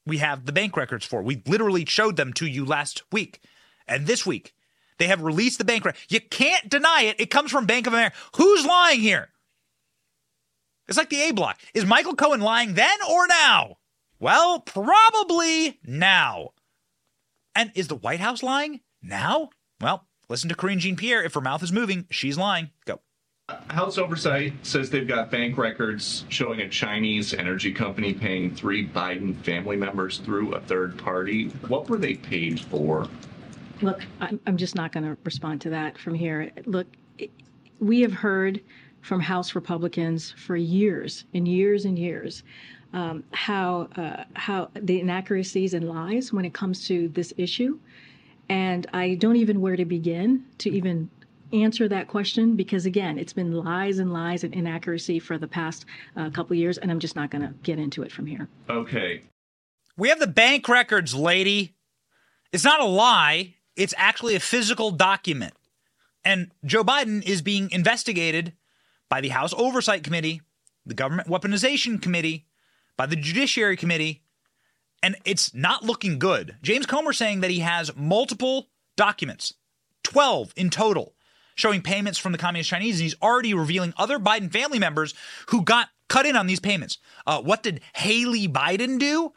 [0.07, 1.23] we have the bank records for.
[1.23, 3.41] We literally showed them to you last week.
[3.87, 4.55] And this week,
[4.99, 6.01] they have released the bank record.
[6.09, 7.21] You can't deny it.
[7.21, 8.17] It comes from Bank of America.
[8.37, 9.31] Who's lying here?
[10.87, 11.59] It's like the A block.
[11.73, 13.79] Is Michael Cohen lying then or now?
[14.19, 16.51] Well, probably now.
[17.55, 19.51] And is the White House lying now?
[19.81, 21.23] Well, listen to Karine Jean Pierre.
[21.23, 22.71] If her mouth is moving, she's lying.
[22.85, 23.01] Go.
[23.69, 29.37] House Oversight says they've got bank records showing a Chinese energy company paying three Biden
[29.45, 31.49] family members through a third party.
[31.69, 33.09] What were they paid for?
[33.83, 36.51] Look, I'm just not going to respond to that from here.
[36.67, 36.87] Look,
[37.79, 38.61] we have heard
[39.01, 42.43] from House Republicans for years and years and years
[42.93, 47.79] um, how uh, how the inaccuracies and lies when it comes to this issue,
[48.49, 51.09] and I don't even where to begin to even
[51.53, 55.85] answer that question because again it's been lies and lies and inaccuracy for the past
[56.17, 58.49] uh, couple years and i'm just not going to get into it from here.
[58.69, 59.23] Okay.
[59.97, 61.75] We have the bank records lady.
[62.53, 63.55] It's not a lie.
[63.77, 65.55] It's actually a physical document.
[66.25, 68.53] And joe biden is being investigated
[69.09, 70.43] by the house oversight committee
[70.87, 72.47] the government weaponization committee
[72.97, 74.23] by the judiciary committee
[75.03, 76.57] and it's not looking good.
[76.63, 79.55] James comer saying that he has multiple documents
[80.03, 81.15] 12 in total
[81.55, 85.15] showing payments from the Communist Chinese, and he's already revealing other Biden family members
[85.49, 86.99] who got cut in on these payments.
[87.27, 89.33] Uh, what did Hallie Biden do?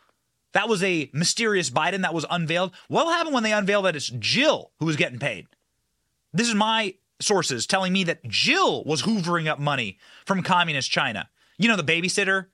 [0.54, 2.72] That was a mysterious Biden that was unveiled.
[2.88, 5.48] What happened when they unveiled that it's Jill who was getting paid?
[6.32, 11.30] This is my sources telling me that Jill was hoovering up money from communist China.
[11.58, 12.48] You know, the babysitter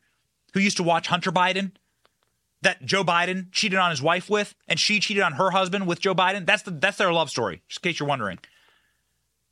[0.54, 1.72] who used to watch Hunter Biden
[2.62, 6.02] that Joe Biden cheated on his wife with, and she cheated on her husband with
[6.02, 6.46] Joe Biden.
[6.46, 8.40] That's the that's their love story, just in case you're wondering.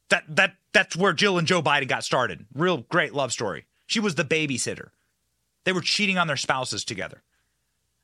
[0.09, 2.45] That that that's where Jill and Joe Biden got started.
[2.53, 3.65] Real great love story.
[3.85, 4.89] She was the babysitter.
[5.63, 7.23] They were cheating on their spouses together.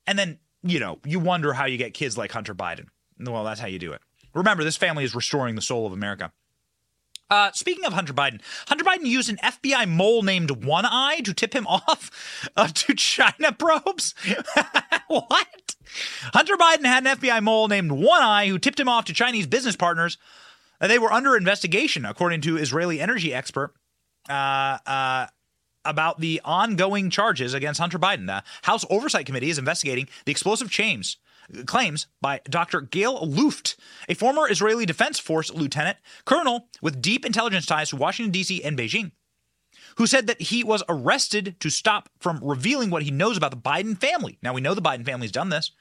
[0.05, 2.87] And then, you know, you wonder how you get kids like Hunter Biden.
[3.19, 4.01] Well, that's how you do it.
[4.33, 6.31] Remember, this family is restoring the soul of America.
[7.29, 11.33] Uh, speaking of Hunter Biden, Hunter Biden used an FBI mole named One Eye to
[11.33, 14.13] tip him off uh, to China probes.
[15.07, 15.75] what?
[16.33, 19.47] Hunter Biden had an FBI mole named One Eye who tipped him off to Chinese
[19.47, 20.17] business partners
[20.91, 23.73] they were under investigation, according to Israeli energy expert,
[24.29, 25.27] uh, uh,
[25.85, 28.27] about the ongoing charges against Hunter Biden.
[28.27, 31.17] The House Oversight Committee is investigating the explosive chains
[31.65, 32.81] claims by Dr.
[32.81, 33.75] Gal Luft,
[34.07, 38.63] a former Israeli Defense Force lieutenant colonel with deep intelligence ties to Washington, D.C.
[38.63, 39.11] and Beijing,
[39.97, 43.57] who said that he was arrested to stop from revealing what he knows about the
[43.57, 44.37] Biden family.
[44.41, 45.71] Now, we know the Biden family's done this.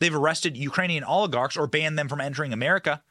[0.00, 3.02] They've arrested Ukrainian oligarchs or banned them from entering America.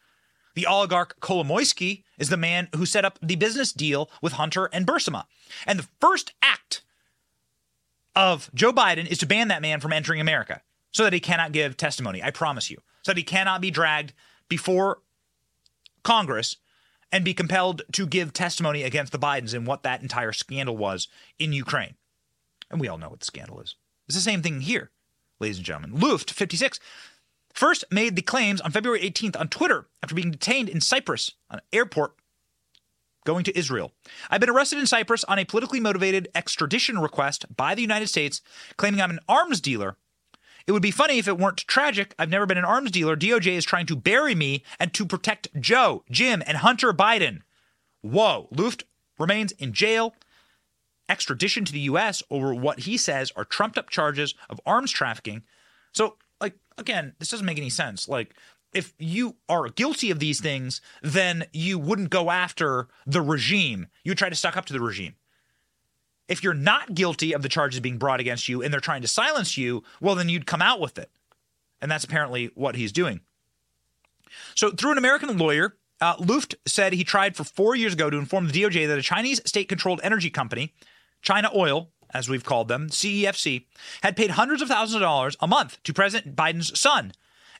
[0.55, 4.85] The oligarch Kolomoisky is the man who set up the business deal with Hunter and
[4.85, 5.25] Burisma.
[5.65, 6.83] And the first act
[8.15, 10.61] of Joe Biden is to ban that man from entering America.
[10.93, 12.23] so that he cannot give testimony.
[12.23, 12.77] I promise you.
[13.01, 14.13] So that he cannot be dragged
[14.47, 14.99] before
[16.03, 16.57] Congress
[17.11, 21.07] and be compelled to give testimony against the Bidens in what that entire scandal was
[21.37, 21.95] in Ukraine.
[22.71, 23.75] And we all know what the scandal is.
[24.07, 24.91] It's the same thing here,
[25.39, 25.99] ladies and gentlemen.
[25.99, 26.79] Luft 56
[27.53, 31.59] first made the claims on February 18th on Twitter after being detained in Cyprus on
[31.59, 32.15] an airport
[33.25, 33.91] going to Israel.
[34.29, 38.41] I've been arrested in Cyprus on a politically motivated extradition request by the United States,
[38.77, 39.95] claiming I'm an arms dealer.
[40.65, 42.15] It would be funny if it weren't tragic.
[42.17, 43.17] I've never been an arms dealer.
[43.17, 47.41] DOJ is trying to bury me and to protect Joe, Jim, and Hunter Biden.
[48.01, 48.47] Whoa.
[48.51, 48.85] Luft
[49.19, 50.15] remains in jail.
[51.09, 52.23] Extradition to the U.S.
[52.29, 55.43] over what he says are trumped up charges of arms trafficking.
[55.91, 56.15] So,
[56.77, 58.07] again, this doesn't make any sense.
[58.07, 58.35] Like,
[58.73, 63.87] if you are guilty of these things, then you wouldn't go after the regime.
[64.03, 65.15] You try to stuck up to the regime.
[66.27, 69.07] If you're not guilty of the charges being brought against you and they're trying to
[69.07, 71.09] silence you, well, then you'd come out with it.
[71.81, 73.19] And that's apparently what he's doing.
[74.55, 78.17] So, through an American lawyer, uh, Luft said he tried for four years ago to
[78.17, 80.73] inform the DOJ that a Chinese state controlled energy company,
[81.21, 83.65] China Oil, as we've called them, CEFC,
[84.01, 87.13] had paid hundreds of thousands of dollars a month to President Biden's son,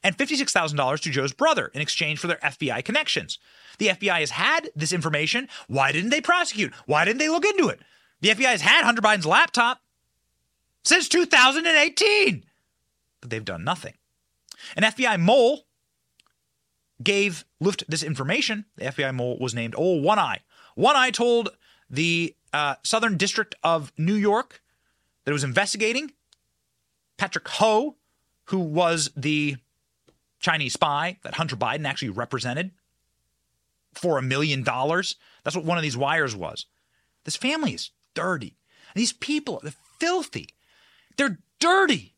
[0.03, 3.39] and $56,000 to Joe's brother in exchange for their FBI connections.
[3.77, 5.47] The FBI has had this information.
[5.67, 6.73] Why didn't they prosecute?
[6.85, 7.79] Why didn't they look into it?
[8.21, 9.79] The FBI has had Hunter Biden's laptop
[10.83, 12.43] since 2018,
[13.21, 13.93] but they've done nothing.
[14.75, 15.65] An FBI mole
[17.01, 18.65] gave Luft this information.
[18.75, 20.41] The FBI mole was named Oh One Eye.
[20.75, 21.49] One Eye told
[21.89, 24.61] the uh, Southern District of New York
[25.25, 26.11] that was investigating
[27.17, 27.97] Patrick Ho,
[28.45, 29.57] who was the
[30.39, 32.71] Chinese spy that Hunter Biden actually represented
[33.93, 35.15] for a million dollars.
[35.43, 36.65] That's what one of these wires was.
[37.23, 38.57] This family is dirty.
[38.95, 40.49] These people are filthy.
[41.17, 42.13] They're dirty.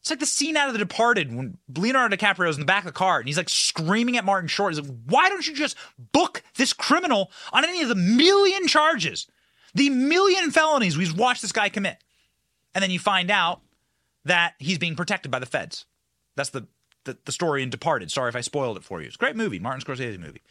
[0.00, 2.82] It's like the scene out of The Departed when Leonardo DiCaprio is in the back
[2.82, 4.74] of the car and he's like screaming at Martin Short.
[4.74, 5.76] He's like, why don't you just
[6.12, 9.28] book this criminal on any of the million charges,
[9.74, 11.98] the million felonies we've watched this guy commit?
[12.74, 13.60] And then you find out
[14.24, 15.86] that he's being protected by the feds.
[16.36, 16.66] That's the
[17.04, 18.10] the, the story in Departed.
[18.10, 19.06] Sorry if I spoiled it for you.
[19.06, 20.42] It's a great movie, Martin Scorsese movie.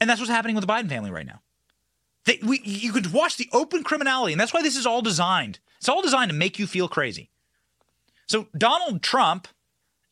[0.00, 1.40] And that's what's happening with the Biden family right now.
[2.24, 5.60] They, we, you could watch the open criminality, and that's why this is all designed.
[5.78, 7.30] It's all designed to make you feel crazy.
[8.26, 9.46] So Donald Trump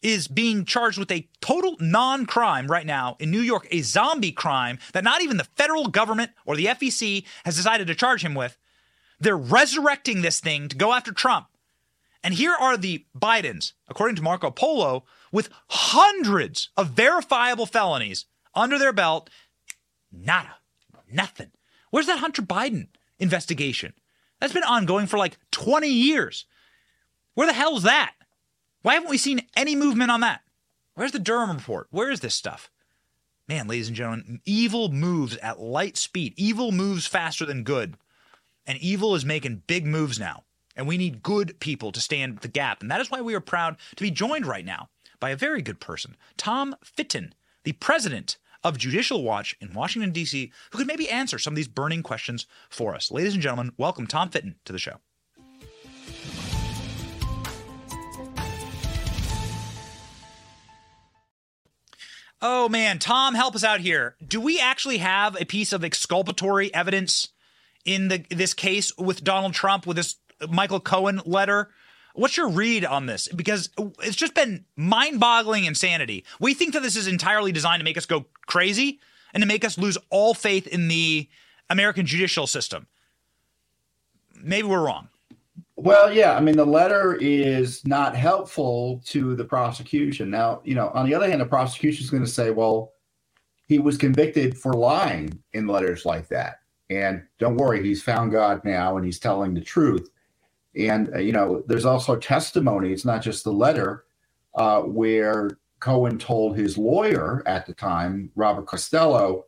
[0.03, 4.78] is being charged with a total non-crime right now in New York, a zombie crime
[4.92, 8.57] that not even the federal government or the FEC has decided to charge him with.
[9.20, 11.46] They're resurrecting this thing to go after Trump.
[12.24, 18.78] And here are the Bidens, according to Marco Polo, with hundreds of verifiable felonies under
[18.78, 19.30] their belt.
[20.12, 20.57] Nada.
[21.11, 21.50] Nothing.
[21.90, 22.88] Where's that Hunter Biden
[23.18, 23.92] investigation?
[24.40, 26.46] That's been ongoing for like 20 years.
[27.34, 28.14] Where the hell is that?
[28.83, 30.43] Why haven't we seen any movement on that?
[30.95, 31.87] Where's the Durham report?
[31.91, 32.68] Where is this stuff?
[33.49, 36.35] Man, ladies and gentlemen, evil moves at light speed.
[36.37, 37.97] Evil moves faster than good.
[38.66, 40.43] And evil is making big moves now.
[40.74, 42.83] And we need good people to stand the gap.
[42.83, 44.89] And that is why we are proud to be joined right now
[45.20, 50.51] by a very good person, Tom Fitton, the president of Judicial Watch in Washington, D.C.,
[50.70, 53.12] who could maybe answer some of these burning questions for us.
[53.12, 54.99] Ladies and gentlemen, welcome Tom Fitton to the show.
[62.43, 64.16] Oh man, Tom, help us out here.
[64.26, 67.28] Do we actually have a piece of exculpatory evidence
[67.84, 70.16] in the this case with Donald Trump with this
[70.49, 71.70] Michael Cohen letter
[72.14, 73.28] What's your read on this?
[73.28, 73.70] Because
[74.03, 76.24] it's just been mind boggling insanity.
[76.40, 79.01] We think that this is entirely designed to make us go crazy
[79.32, 81.28] and to make us lose all faith in the
[81.70, 82.86] American judicial system.
[84.43, 85.09] Maybe we're wrong.
[85.76, 86.36] Well, yeah.
[86.36, 90.30] I mean, the letter is not helpful to the prosecution.
[90.30, 92.92] Now, you know, on the other hand, the prosecution is going to say, well,
[93.66, 96.56] he was convicted for lying in letters like that.
[96.90, 100.10] And don't worry, he's found God now and he's telling the truth.
[100.78, 104.04] And, uh, you know, there's also testimony, it's not just the letter,
[104.54, 105.50] uh, where
[105.80, 109.46] Cohen told his lawyer at the time, Robert Costello,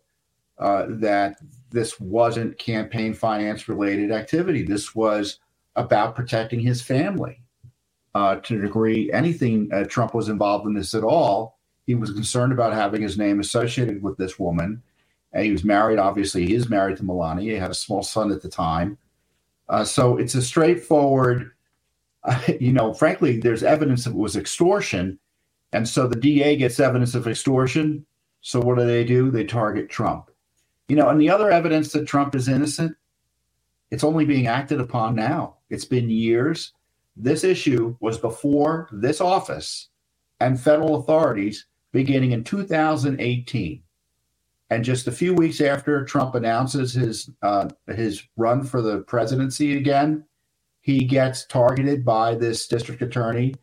[0.59, 1.37] uh, that
[1.71, 4.63] this wasn't campaign finance related activity.
[4.63, 5.41] This was
[5.77, 7.41] about protecting his family.
[8.15, 12.13] Uh, to the degree anything uh, Trump was involved in this at all, he was
[12.13, 14.83] concerned about having his name associated with this woman.
[15.33, 17.55] And he was married, obviously, he is married to Melania.
[17.55, 18.97] He had a small son at the time.
[19.69, 21.51] Uh, so it's a straightforward,
[22.61, 25.19] you know, frankly, there's evidence that it was extortion.
[25.73, 28.07] And so the DA gets evidence of extortion.
[28.43, 29.31] So what do they do?
[29.31, 30.31] They target Trump.
[30.89, 32.97] You know, and the other evidence that Trump is innocent,
[33.91, 35.59] it's only being acted upon now.
[35.71, 36.73] It's been years.
[37.17, 39.89] this issue was before this office
[40.41, 43.83] and federal authorities beginning in 2018.
[44.71, 49.77] And just a few weeks after Trump announces his uh, his run for the presidency
[49.77, 50.25] again,
[50.81, 53.55] he gets targeted by this district attorney,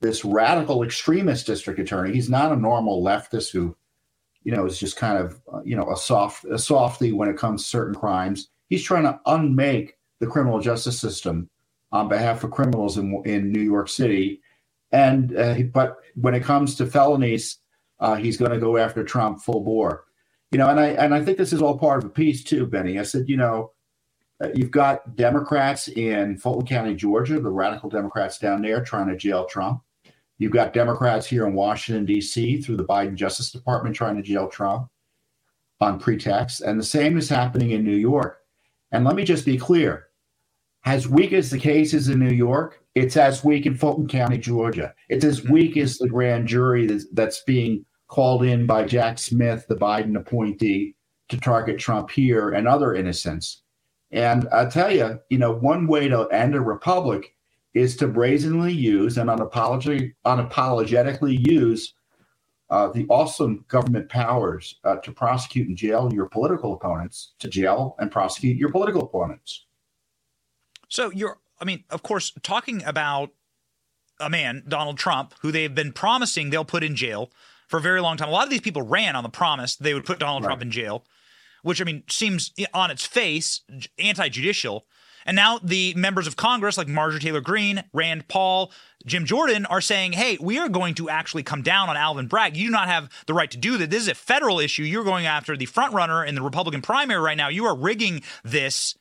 [0.00, 2.12] this radical extremist district attorney.
[2.12, 3.76] He's not a normal leftist who,
[4.42, 7.38] you know, is just kind of uh, you know a soft a softy when it
[7.38, 8.50] comes to certain crimes.
[8.68, 11.48] He's trying to unmake the criminal justice system
[11.92, 14.40] on behalf of criminals in in New York City,
[14.92, 17.58] and uh, but when it comes to felonies,
[18.00, 20.04] uh, he's going to go after Trump full bore.
[20.50, 22.66] You know, and I and I think this is all part of a piece too,
[22.66, 22.98] Benny.
[22.98, 23.72] I said, you know,
[24.42, 29.16] uh, you've got Democrats in Fulton County, Georgia, the radical Democrats down there trying to
[29.16, 29.82] jail Trump.
[30.38, 32.62] You've got Democrats here in Washington D.C.
[32.62, 34.88] through the Biden Justice Department trying to jail Trump
[35.80, 38.37] on pretext, and the same is happening in New York.
[38.92, 40.06] And let me just be clear:
[40.84, 44.38] as weak as the case is in New York, it's as weak in Fulton County,
[44.38, 44.92] Georgia.
[45.08, 45.52] It's as mm-hmm.
[45.52, 50.16] weak as the grand jury that's, that's being called in by Jack Smith, the Biden
[50.16, 50.96] appointee,
[51.28, 53.62] to target Trump here and other innocents.
[54.10, 57.34] And I tell you, you know, one way to end a republic
[57.74, 61.94] is to brazenly use and unapologetically use
[62.70, 67.96] uh, the awesome government powers uh, to prosecute and jail your political opponents, to jail
[67.98, 69.66] and prosecute your political opponents.
[70.88, 73.30] So you're, I mean, of course, talking about
[74.20, 77.30] a man, Donald Trump, who they've been promising they'll put in jail
[77.68, 78.28] for a very long time.
[78.28, 80.48] A lot of these people ran on the promise they would put Donald right.
[80.48, 81.04] Trump in jail,
[81.62, 83.62] which I mean seems on its face
[83.98, 84.86] anti-judicial.
[85.28, 88.72] And now the members of Congress like Marjorie Taylor Greene, Rand Paul,
[89.04, 92.56] Jim Jordan are saying, hey, we are going to actually come down on Alvin Bragg.
[92.56, 93.90] You do not have the right to do that.
[93.90, 94.84] This is a federal issue.
[94.84, 97.48] You're going after the front runner in the Republican primary right now.
[97.48, 98.94] You are rigging this.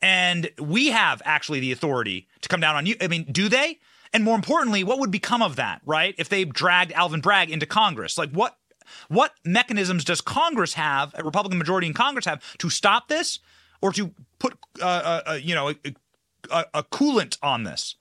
[0.00, 2.96] And we have actually the authority to come down on you.
[3.02, 3.78] I mean, do they?
[4.14, 6.14] And more importantly, what would become of that, right?
[6.16, 8.56] If they dragged Alvin Bragg into Congress, like what
[9.08, 13.40] what mechanisms does Congress have, a Republican majority in Congress have, to stop this
[13.82, 15.76] or to put, uh, uh, uh you know, a,
[16.50, 17.96] a, a, coolant on this?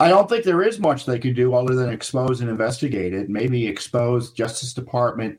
[0.00, 3.28] I don't think there is much they could do other than expose and investigate it.
[3.28, 5.38] Maybe expose Justice Department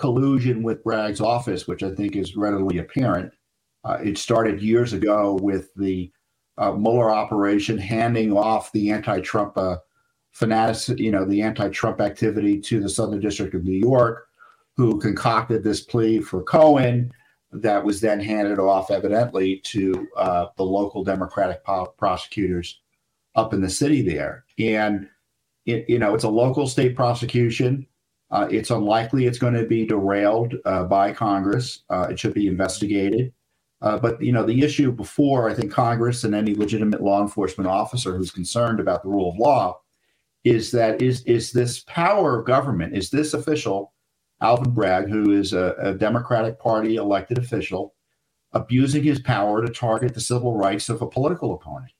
[0.00, 3.32] collusion with Bragg's office, which I think is readily apparent.
[3.84, 6.10] Uh, it started years ago with the
[6.58, 9.76] uh, Mueller operation handing off the anti-Trump uh,
[10.32, 14.26] fanatics, you know, the anti-Trump activity to the Southern District of New York,
[14.76, 17.10] who concocted this plea for Cohen
[17.52, 22.80] that was then handed off evidently to uh, the local Democratic po- prosecutors
[23.34, 24.44] up in the city there.
[24.58, 25.08] And,
[25.66, 27.86] it, you know, it's a local state prosecution.
[28.30, 31.82] Uh, it's unlikely it's going to be derailed uh, by Congress.
[31.90, 33.32] Uh, it should be investigated.
[33.82, 37.68] Uh, but you know, the issue before I think Congress and any legitimate law enforcement
[37.68, 39.80] officer who's concerned about the rule of law
[40.44, 43.92] is that is is this power of government is this official
[44.40, 47.94] Alvin Bragg, who is a, a Democratic Party elected official,
[48.52, 51.92] abusing his power to target the civil rights of a political opponent.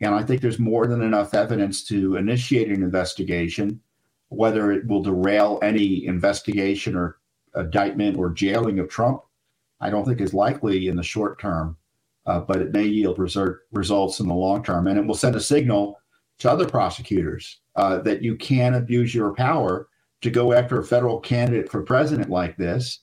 [0.00, 3.80] And I think there's more than enough evidence to initiate an investigation,
[4.28, 7.18] whether it will derail any investigation or
[7.56, 9.22] indictment or jailing of Trump
[9.80, 11.76] I don't think is likely in the short term,
[12.26, 14.86] uh, but it may yield result, results in the long term.
[14.86, 16.00] And it will send a signal
[16.38, 19.88] to other prosecutors uh, that you can abuse your power
[20.22, 23.02] to go after a federal candidate for president like this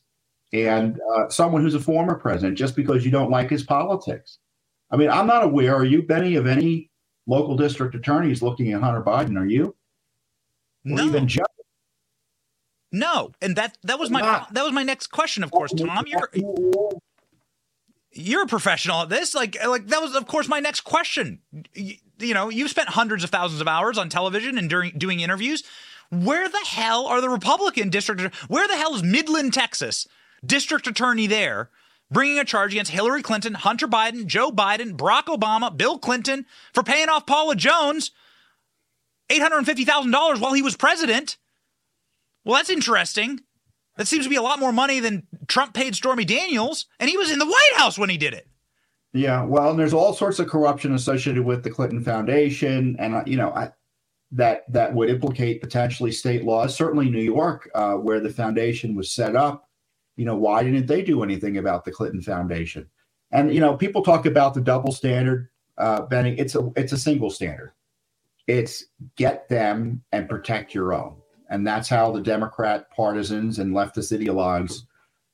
[0.52, 4.40] and uh, someone who's a former president just because you don't like his politics.
[4.92, 6.92] I mean, I'm not aware, are you, Benny, of any
[7.26, 9.40] local district attorneys looking at Hunter Biden?
[9.40, 9.76] Are you?
[10.86, 11.06] Or no.
[11.06, 11.48] even judges?
[12.92, 15.44] No, and that that was my that was my next question.
[15.44, 16.30] Of course, Tom, you're
[18.12, 19.34] you're a professional at this.
[19.34, 21.40] Like like that was of course my next question.
[21.74, 25.22] You, you know, you've spent hundreds of thousands of hours on television and during doing
[25.22, 25.64] interviews.
[26.10, 28.36] Where the hell are the Republican district?
[28.48, 30.08] Where the hell is Midland, Texas,
[30.46, 31.70] district attorney there?
[32.12, 36.84] Bringing a charge against Hillary Clinton, Hunter Biden, Joe Biden, Barack Obama, Bill Clinton for
[36.84, 38.12] paying off Paula Jones
[39.30, 41.38] $850,000 while he was president.
[42.46, 43.40] Well, that's interesting.
[43.98, 47.18] That seems to be a lot more money than Trump paid Stormy Daniels, and he
[47.18, 48.48] was in the White House when he did it.
[49.14, 53.24] Yeah, well, and there's all sorts of corruption associated with the Clinton Foundation, and uh,
[53.28, 53.72] you know I,
[54.34, 56.76] that that would implicate potentially state laws.
[56.76, 59.70] Certainly, New York, uh, where the foundation was set up,
[60.16, 62.88] you know, why didn't they do anything about the Clinton Foundation?
[63.32, 66.38] And you know, people talk about the double standard, uh, Benny.
[66.38, 67.74] It's a it's a single standard.
[68.48, 71.16] It's get them and protect your own
[71.54, 74.86] and that's how the Democrat partisans and leftist ideologues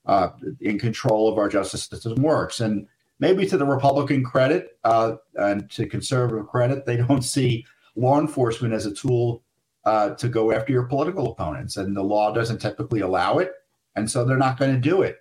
[0.06, 0.30] uh,
[0.60, 2.60] in control of our justice system works.
[2.60, 2.88] And
[3.20, 7.66] maybe to the Republican credit uh, and to conservative credit, they don't see
[8.00, 9.44] law enforcement as a tool
[9.86, 13.52] uh, to go after your political opponents, and the law doesn't typically allow it,
[13.96, 15.18] and so they're not going to do it.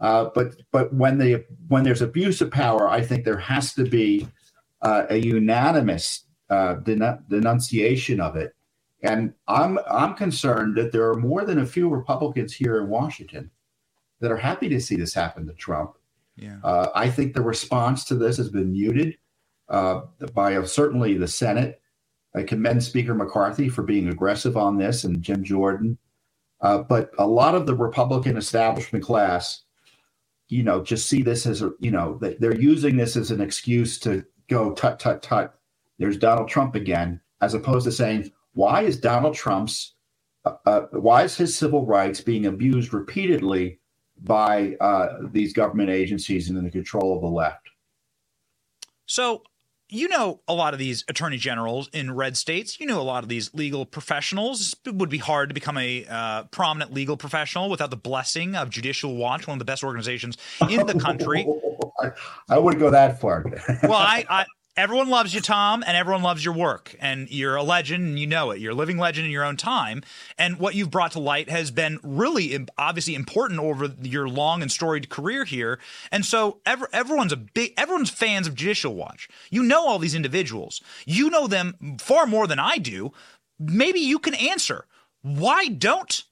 [0.00, 3.84] Uh, but but when they when there's abuse of power, I think there has to
[3.84, 4.26] be
[4.82, 8.54] uh, a unanimous uh, denunciation of it.
[9.02, 13.50] And I'm I'm concerned that there are more than a few Republicans here in Washington
[14.20, 15.96] that are happy to see this happen to Trump.
[16.36, 16.58] Yeah.
[16.64, 19.16] Uh, I think the response to this has been muted
[19.68, 20.02] uh,
[20.32, 21.80] by uh, certainly the Senate.
[22.34, 25.98] I commend Speaker McCarthy for being aggressive on this and Jim Jordan.
[26.60, 29.62] Uh, but a lot of the Republican establishment class,
[30.48, 33.98] you know, just see this as a, you know, they're using this as an excuse
[34.00, 35.54] to go tut, tut, tut.
[35.98, 39.94] There's Donald Trump again, as opposed to saying, why is Donald Trump's,
[40.44, 43.78] uh, uh, why is his civil rights being abused repeatedly
[44.22, 47.68] by uh, these government agencies and in the control of the left?
[49.06, 49.42] So
[49.94, 52.80] you know a lot of these attorney generals in red states.
[52.80, 54.74] You know a lot of these legal professionals.
[54.84, 58.70] It would be hard to become a uh, prominent legal professional without the blessing of
[58.70, 60.36] Judicial Watch, one of the best organizations
[60.68, 61.46] in the country.
[62.00, 62.10] I,
[62.48, 63.44] I wouldn't go that far.
[63.82, 64.44] well, I, I
[64.76, 66.94] everyone loves you, Tom, and everyone loves your work.
[67.00, 68.60] And you're a legend, and you know it.
[68.60, 70.02] You're a living legend in your own time.
[70.38, 74.70] And what you've brought to light has been really, obviously, important over your long and
[74.70, 75.78] storied career here.
[76.10, 79.28] And so ever, everyone's a big, everyone's fans of Judicial Watch.
[79.50, 80.80] You know all these individuals.
[81.06, 83.12] You know them far more than I do.
[83.58, 84.86] Maybe you can answer
[85.22, 86.24] why don't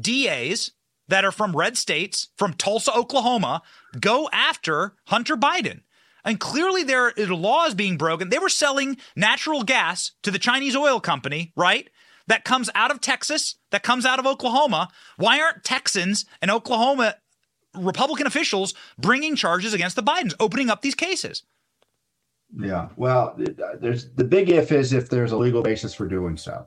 [0.00, 0.70] DAs
[1.08, 3.62] that are from red states, from Tulsa, Oklahoma,
[3.98, 5.80] go after Hunter Biden?
[6.28, 8.28] And clearly, there are laws being broken.
[8.28, 11.88] They were selling natural gas to the Chinese oil company, right?
[12.26, 14.90] That comes out of Texas, that comes out of Oklahoma.
[15.16, 17.14] Why aren't Texans and Oklahoma
[17.74, 21.44] Republican officials bringing charges against the Bidens, opening up these cases?
[22.54, 23.34] Yeah, well,
[23.80, 26.66] there's the big if is if there's a legal basis for doing so.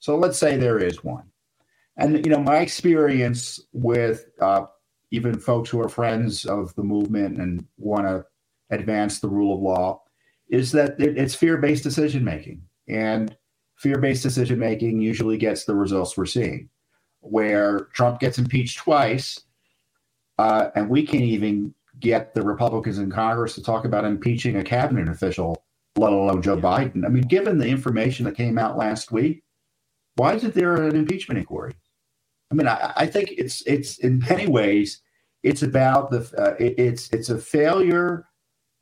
[0.00, 1.30] So let's say there is one,
[1.96, 4.66] and you know my experience with uh,
[5.12, 8.24] even folks who are friends of the movement and want to
[8.70, 10.02] advance the rule of law
[10.48, 13.36] is that it's fear-based decision making and
[13.76, 16.68] fear-based decision making usually gets the results we're seeing
[17.20, 19.40] where trump gets impeached twice
[20.38, 24.64] uh, and we can't even get the republicans in congress to talk about impeaching a
[24.64, 25.62] cabinet official
[25.96, 27.04] let alone joe biden.
[27.04, 29.42] I mean given the information that came out last week
[30.16, 31.74] why isn't there an impeachment inquiry?
[32.50, 35.00] I mean i, I think it's it's in many ways
[35.42, 38.26] it's about the uh, it, it's it's a failure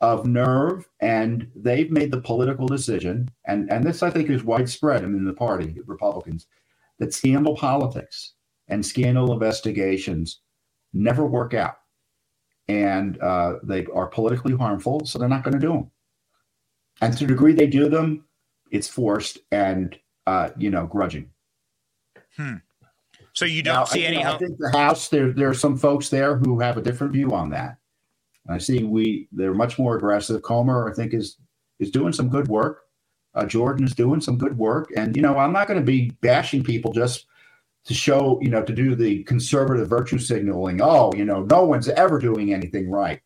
[0.04, 5.02] of nerve, and they've made the political decision, and, and this I think is widespread
[5.02, 6.46] I in the party, Republicans,
[6.98, 8.34] that scandal politics
[8.68, 10.40] and scandal investigations
[10.92, 11.76] never work out.
[12.68, 15.90] And uh, they are politically harmful, so they're not going to do them.
[17.00, 18.26] And to the degree they do them,
[18.70, 21.30] it's forced and, uh, you know, grudging.
[22.36, 22.56] Hmm.
[23.32, 24.24] So you don't now, see I, any.
[24.24, 27.32] I think the House, there, there are some folks there who have a different view
[27.32, 27.78] on that.
[28.48, 30.42] I see we they're much more aggressive.
[30.42, 31.38] Comer, I think, is
[31.80, 32.82] is doing some good work.
[33.34, 36.10] Uh, Jordan is doing some good work, and you know, I'm not going to be
[36.20, 37.26] bashing people just
[37.86, 40.80] to show, you know, to do the conservative virtue signaling.
[40.82, 43.20] Oh, you know, no one's ever doing anything right.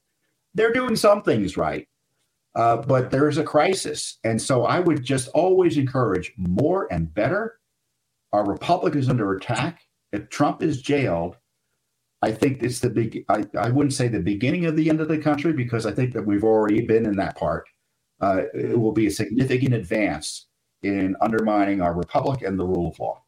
[0.55, 1.87] They're doing some things right,
[2.55, 7.13] uh, but there is a crisis, and so I would just always encourage more and
[7.13, 7.59] better.
[8.33, 9.83] Our republic is under attack.
[10.13, 11.37] If Trump is jailed,
[12.21, 13.25] I think it's the big.
[13.29, 16.13] I, I wouldn't say the beginning of the end of the country because I think
[16.15, 17.69] that we've already been in that part.
[18.21, 20.49] Uh, it will be a significant advance
[20.83, 23.23] in undermining our republic and the rule of law.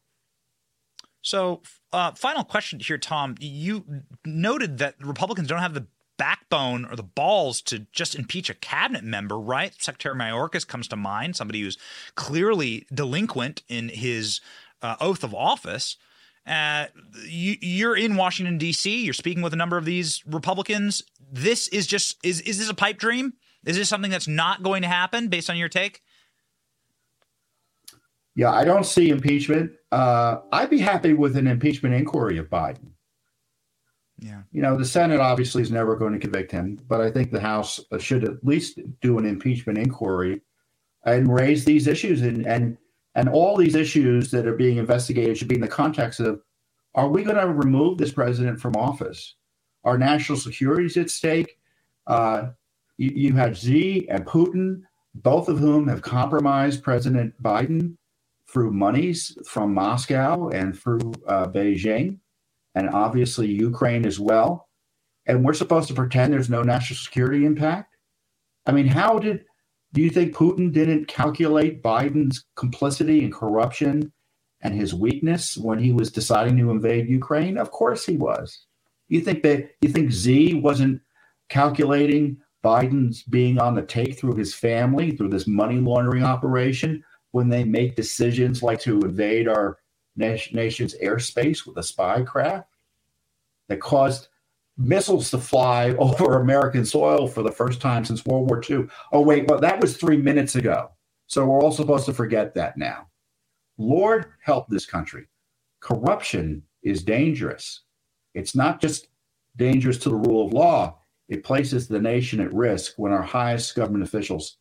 [1.21, 1.61] So,
[1.93, 3.35] uh, final question here, Tom.
[3.39, 3.85] You
[4.25, 5.87] noted that Republicans don't have the
[6.17, 9.73] backbone or the balls to just impeach a cabinet member, right?
[9.79, 11.77] Secretary Mayorkas comes to mind, somebody who's
[12.15, 14.41] clearly delinquent in his
[14.81, 15.97] uh, oath of office.
[16.45, 16.87] Uh,
[17.27, 19.03] you, you're in Washington D.C.
[19.03, 21.03] You're speaking with a number of these Republicans.
[21.31, 23.33] This is just is is this a pipe dream?
[23.65, 26.01] Is this something that's not going to happen based on your take?
[28.35, 29.71] Yeah, I don't see impeachment.
[29.91, 32.91] Uh, I'd be happy with an impeachment inquiry of Biden.
[34.17, 34.43] Yeah.
[34.51, 37.39] You know, the Senate obviously is never going to convict him, but I think the
[37.39, 40.41] House should at least do an impeachment inquiry
[41.03, 42.77] and raise these issues and and
[43.15, 46.41] and all these issues that are being investigated should be in the context of
[46.95, 49.35] are we going to remove this president from office?
[49.83, 51.57] Our national security is at stake.
[52.07, 52.49] Uh,
[52.97, 54.81] you, you have Xi and Putin,
[55.15, 57.95] both of whom have compromised President Biden
[58.47, 62.17] through monies from Moscow and through uh, Beijing,
[62.75, 64.67] and obviously Ukraine as well.
[65.25, 67.95] And we're supposed to pretend there's no national security impact.
[68.65, 69.45] I mean, how did
[69.93, 74.11] do you think Putin didn't calculate Biden's complicity and corruption
[74.61, 77.57] and his weakness when he was deciding to invade Ukraine?
[77.57, 78.65] Of course he was.
[79.09, 81.01] You think that you think Xi wasn't
[81.49, 87.49] calculating Biden's being on the take through his family, through this money laundering operation, when
[87.49, 89.79] they make decisions like to invade our
[90.15, 92.67] nation's airspace with a spy craft
[93.67, 94.27] that caused
[94.77, 98.87] missiles to fly over American soil for the first time since World War II.
[99.11, 100.91] Oh, wait, well, that was three minutes ago.
[101.27, 103.07] So we're all supposed to forget that now.
[103.77, 105.27] Lord help this country.
[105.79, 107.81] Corruption is dangerous.
[108.33, 109.07] It's not just
[109.57, 110.99] dangerous to the rule of law,
[111.29, 114.57] it places the nation at risk when our highest government officials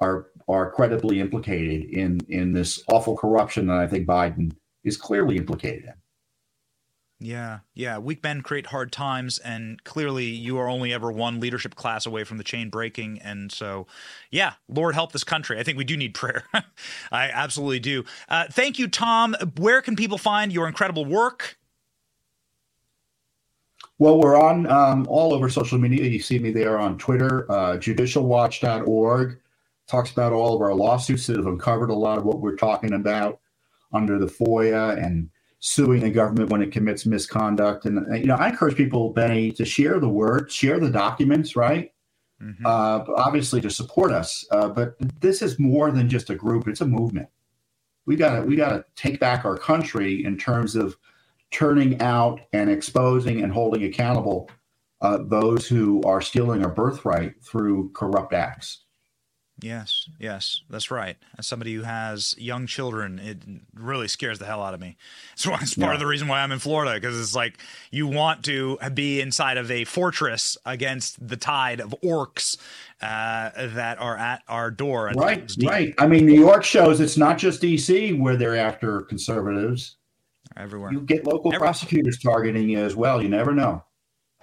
[0.00, 4.52] are are credibly implicated in in this awful corruption that I think Biden
[4.84, 5.94] is clearly implicated in.
[7.22, 7.98] Yeah, yeah.
[7.98, 12.24] Weak men create hard times, and clearly you are only ever one leadership class away
[12.24, 13.20] from the chain breaking.
[13.20, 13.86] And so,
[14.32, 15.58] yeah, Lord help this country.
[15.58, 16.44] I think we do need prayer.
[17.12, 18.04] I absolutely do.
[18.28, 19.36] Uh, thank you, Tom.
[19.56, 21.58] Where can people find your incredible work?
[23.98, 26.04] Well, we're on um, all over social media.
[26.06, 29.38] You see me there on Twitter, uh, judicialwatch.org.
[29.86, 32.94] Talks about all of our lawsuits that have uncovered a lot of what we're talking
[32.94, 33.40] about
[33.92, 35.30] under the FOIA and
[35.64, 37.84] suing the government when it commits misconduct.
[37.84, 41.92] And, you know, I encourage people, Benny, to share the word, share the documents, right?
[42.42, 42.66] Mm-hmm.
[42.66, 44.44] Uh, obviously to support us.
[44.50, 47.28] Uh, but this is more than just a group, it's a movement.
[48.06, 50.96] We gotta we gotta take back our country in terms of
[51.52, 54.50] turning out and exposing and holding accountable
[55.00, 58.80] uh, those who are stealing our birthright through corrupt acts.
[59.62, 61.16] Yes, yes, that's right.
[61.38, 63.38] As somebody who has young children, it
[63.74, 64.96] really scares the hell out of me.
[65.34, 65.94] So it's part yeah.
[65.94, 67.58] of the reason why I'm in Florida because it's like
[67.90, 72.56] you want to be inside of a fortress against the tide of orcs
[73.00, 75.10] uh, that are at our door.
[75.16, 75.94] right, right.
[75.98, 78.12] I mean, New York shows it's not just D.C.
[78.12, 79.96] where they're after conservatives
[80.56, 80.92] everywhere.
[80.92, 81.58] You get local Everywhere.
[81.58, 83.20] prosecutors targeting you as well.
[83.22, 83.82] You never know.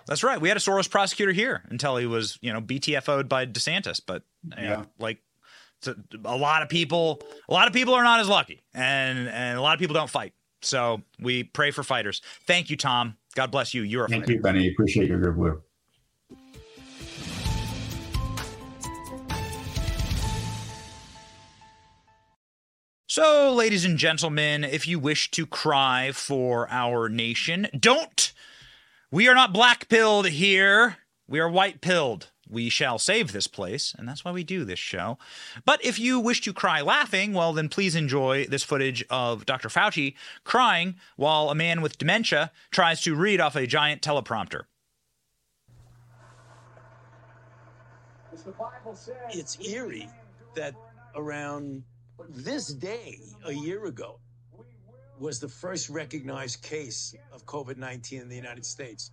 [0.10, 0.42] That's right.
[0.42, 4.02] We had a Soros prosecutor here until he was, you know, BTFO'd by DeSantis.
[4.04, 4.24] But
[4.58, 5.20] yeah, know, like
[6.26, 9.62] a lot of people, a lot of people are not as lucky, and and a
[9.62, 10.34] lot of people don't fight.
[10.64, 12.24] So we pray for fighters.
[12.48, 13.18] Thank you, Tom.
[13.36, 13.84] God bless you.
[13.84, 14.34] You're a Thank fighter.
[14.34, 14.68] you, Benny.
[14.70, 15.62] Appreciate your good work.
[23.06, 28.34] So, ladies and gentlemen, if you wish to cry for our nation, don't.
[29.12, 30.98] We are not black pilled here.
[31.28, 32.30] We are white pilled.
[32.48, 35.18] We shall save this place, and that's why we do this show.
[35.66, 39.68] But if you wish to cry laughing, well, then please enjoy this footage of Dr.
[39.70, 44.66] Fauci crying while a man with dementia tries to read off a giant teleprompter.
[49.32, 50.10] It's eerie
[50.56, 50.76] that
[51.16, 51.84] around
[52.30, 54.20] this day, a year ago,
[55.20, 59.12] was the first recognized case of COVID 19 in the United States.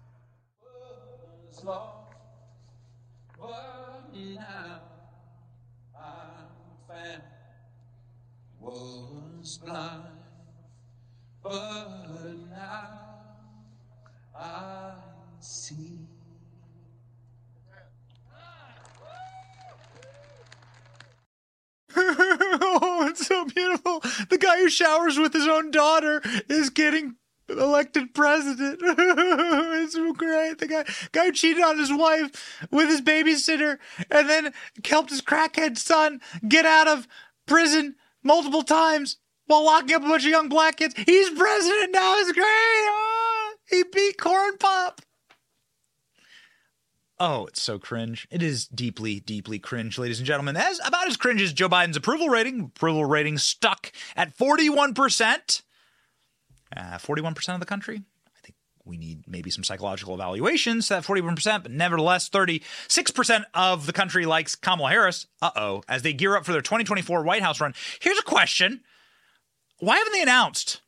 [15.40, 16.08] See.
[23.08, 24.00] it's so beautiful.
[24.30, 27.16] The guy who showers with his own daughter is getting
[27.48, 28.80] elected president.
[28.82, 30.58] it's great.
[30.58, 33.78] The guy, guy cheated on his wife with his babysitter
[34.10, 34.52] and then
[34.84, 37.06] helped his crackhead son get out of
[37.46, 40.94] prison multiple times while locking up a bunch of young black kids.
[40.96, 42.18] He's president now.
[42.18, 42.44] It's great.
[42.44, 45.00] Oh, he beat Corn Pop.
[47.18, 48.28] Oh, it's so cringe.
[48.30, 50.56] It is deeply, deeply cringe, ladies and gentlemen.
[50.56, 52.60] As about as cringe as Joe Biden's approval rating.
[52.60, 55.62] Approval rating stuck at 41%.
[56.76, 58.02] Uh, 41% of the country.
[58.26, 58.54] I think
[58.84, 64.54] we need maybe some psychological evaluations that 41%, but nevertheless, 36% of the country likes
[64.54, 65.26] Kamala Harris.
[65.40, 65.82] Uh oh.
[65.88, 67.72] As they gear up for their 2024 White House run.
[68.00, 68.82] Here's a question
[69.78, 70.82] Why haven't they announced?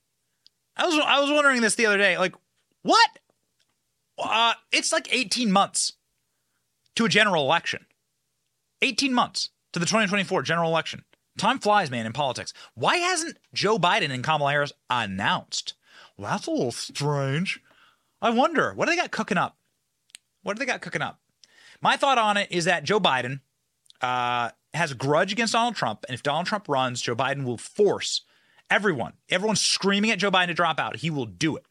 [0.77, 2.19] I was, I was wondering this the other day.
[2.19, 2.35] Like,
[2.83, 3.11] what?
[4.19, 5.95] Uh, it's like 18 months
[6.99, 7.87] to a general election.
[8.83, 11.05] 18 months to the 2024 general election.
[11.39, 12.53] Time flies, man, in politics.
[12.75, 15.75] Why hasn't Joe Biden and Kamala Harris announced?
[16.17, 17.61] Well, that's a little strange.
[18.21, 19.57] I wonder, what do they got cooking up?
[20.43, 21.21] What do they got cooking up?
[21.81, 23.43] My thought on it is that Joe Biden
[24.03, 27.59] uh, has a grudge against Donald Trump, and if Donald Trump runs, Joe Biden will
[27.59, 28.23] force
[28.71, 30.97] everyone, everyone's screaming at Joe Biden to drop out.
[30.97, 31.65] He will do it.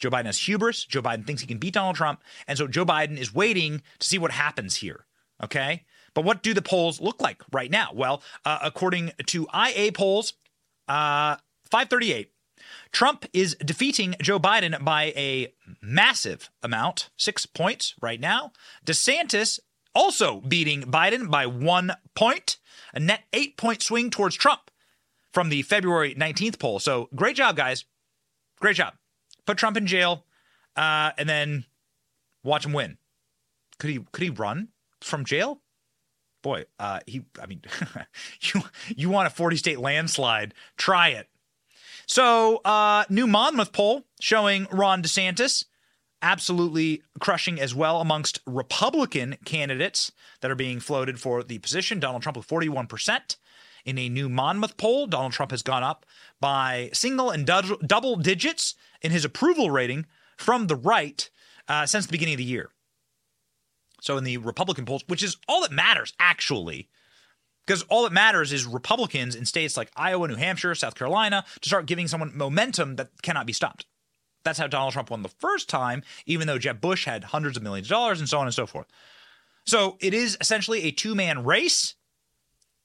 [0.00, 0.84] Joe Biden has hubris.
[0.84, 2.22] Joe Biden thinks he can beat Donald Trump.
[2.48, 5.06] And so Joe Biden is waiting to see what happens here.
[5.42, 5.84] Okay.
[6.14, 7.90] But what do the polls look like right now?
[7.94, 10.32] Well, uh, according to IA polls,
[10.88, 11.36] uh,
[11.70, 12.32] 538,
[12.92, 18.52] Trump is defeating Joe Biden by a massive amount, six points right now.
[18.84, 19.60] DeSantis
[19.94, 22.58] also beating Biden by one point,
[22.92, 24.70] a net eight point swing towards Trump
[25.32, 26.78] from the February 19th poll.
[26.80, 27.84] So great job, guys.
[28.60, 28.94] Great job.
[29.46, 30.24] Put Trump in jail
[30.76, 31.64] uh, and then
[32.42, 32.98] watch him win.
[33.78, 34.68] Could he could he run
[35.00, 35.60] from jail?
[36.42, 37.62] Boy, uh, he I mean
[38.40, 41.28] you you want a 40 state landslide, try it.
[42.06, 45.64] So, uh, new Monmouth poll showing Ron DeSantis
[46.22, 52.00] absolutely crushing as well amongst Republican candidates that are being floated for the position.
[52.00, 53.36] Donald Trump with 41%.
[53.84, 56.04] In a new Monmouth poll, Donald Trump has gone up
[56.40, 61.30] by single and double digits in his approval rating from the right
[61.68, 62.70] uh, since the beginning of the year.
[64.00, 66.88] So in the Republican polls, which is all that matters actually,
[67.66, 71.68] because all that matters is Republicans in states like Iowa, New Hampshire, South Carolina to
[71.68, 73.86] start giving someone momentum that cannot be stopped.
[74.42, 77.62] That's how Donald Trump won the first time, even though Jeb Bush had hundreds of
[77.62, 78.86] millions of dollars and so on and so forth.
[79.66, 81.94] So it is essentially a two man race,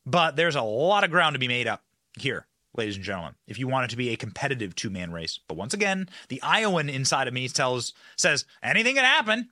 [0.05, 1.83] but there's a lot of ground to be made up
[2.19, 2.45] here,
[2.77, 5.39] ladies and gentlemen, if you want it to be a competitive two man race.
[5.47, 9.49] But once again, the Iowan inside of me tells says anything can happen.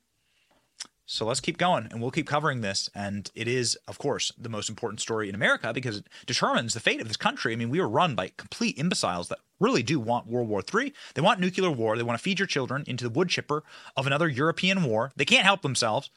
[1.06, 2.90] So let's keep going and we'll keep covering this.
[2.96, 6.80] And it is, of course, the most important story in America because it determines the
[6.80, 7.52] fate of this country.
[7.52, 10.94] I mean, we are run by complete imbeciles that really do want World War III.
[11.14, 11.98] They want nuclear war.
[11.98, 13.64] They want to feed your children into the wood chipper
[13.98, 15.12] of another European war.
[15.16, 16.10] They can't help themselves.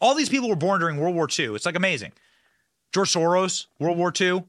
[0.00, 1.54] All these people were born during World War II.
[1.54, 2.12] It's like amazing.
[2.92, 4.44] George Soros, World War II.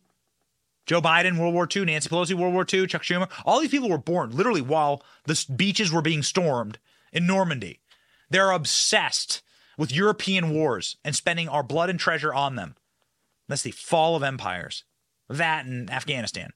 [0.86, 1.86] Joe Biden, World War II.
[1.86, 2.88] Nancy Pelosi, World War II.
[2.88, 3.30] Chuck Schumer.
[3.46, 6.80] All these people were born literally while the beaches were being stormed
[7.14, 7.80] in Normandy.
[8.30, 9.42] They're obsessed
[9.78, 12.76] with European wars and spending our blood and treasure on them.
[13.48, 14.84] That's the fall of empires.
[15.30, 16.52] That and Afghanistan.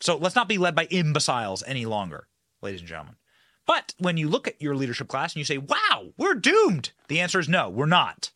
[0.00, 2.28] So let's not be led by imbeciles any longer,
[2.62, 3.16] ladies and gentlemen.
[3.66, 7.20] But when you look at your leadership class and you say, wow, we're doomed, the
[7.20, 8.30] answer is no, we're not.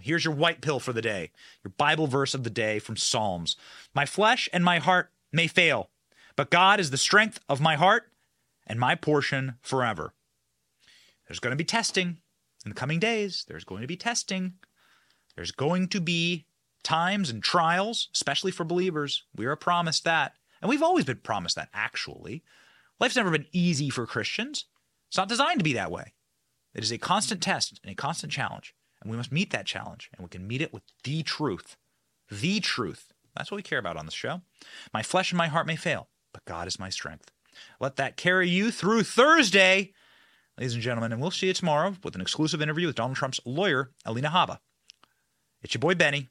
[0.00, 1.30] Here's your white pill for the day,
[1.64, 3.56] your Bible verse of the day from Psalms.
[3.94, 5.90] My flesh and my heart may fail,
[6.36, 8.10] but God is the strength of my heart
[8.66, 10.12] and my portion forever.
[11.26, 12.18] There's going to be testing
[12.64, 14.54] in the coming days, there's going to be testing.
[15.36, 16.46] There's going to be
[16.82, 19.22] times and trials, especially for believers.
[19.36, 20.32] We are promised that.
[20.60, 22.42] And we've always been promised that, actually.
[22.98, 24.64] Life's never been easy for Christians.
[25.08, 26.14] It's not designed to be that way.
[26.74, 28.74] It is a constant test and a constant challenge.
[29.06, 30.10] And we must meet that challenge.
[30.16, 31.76] And we can meet it with the truth.
[32.28, 33.12] The truth.
[33.36, 34.40] That's what we care about on this show.
[34.92, 37.30] My flesh and my heart may fail, but God is my strength.
[37.78, 39.92] Let that carry you through Thursday
[40.58, 43.40] ladies and gentlemen, and we'll see you tomorrow with an exclusive interview with Donald Trump's
[43.44, 44.58] lawyer, Alina Habba.
[45.62, 46.30] It's your boy Benny.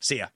[0.00, 0.28] See ya.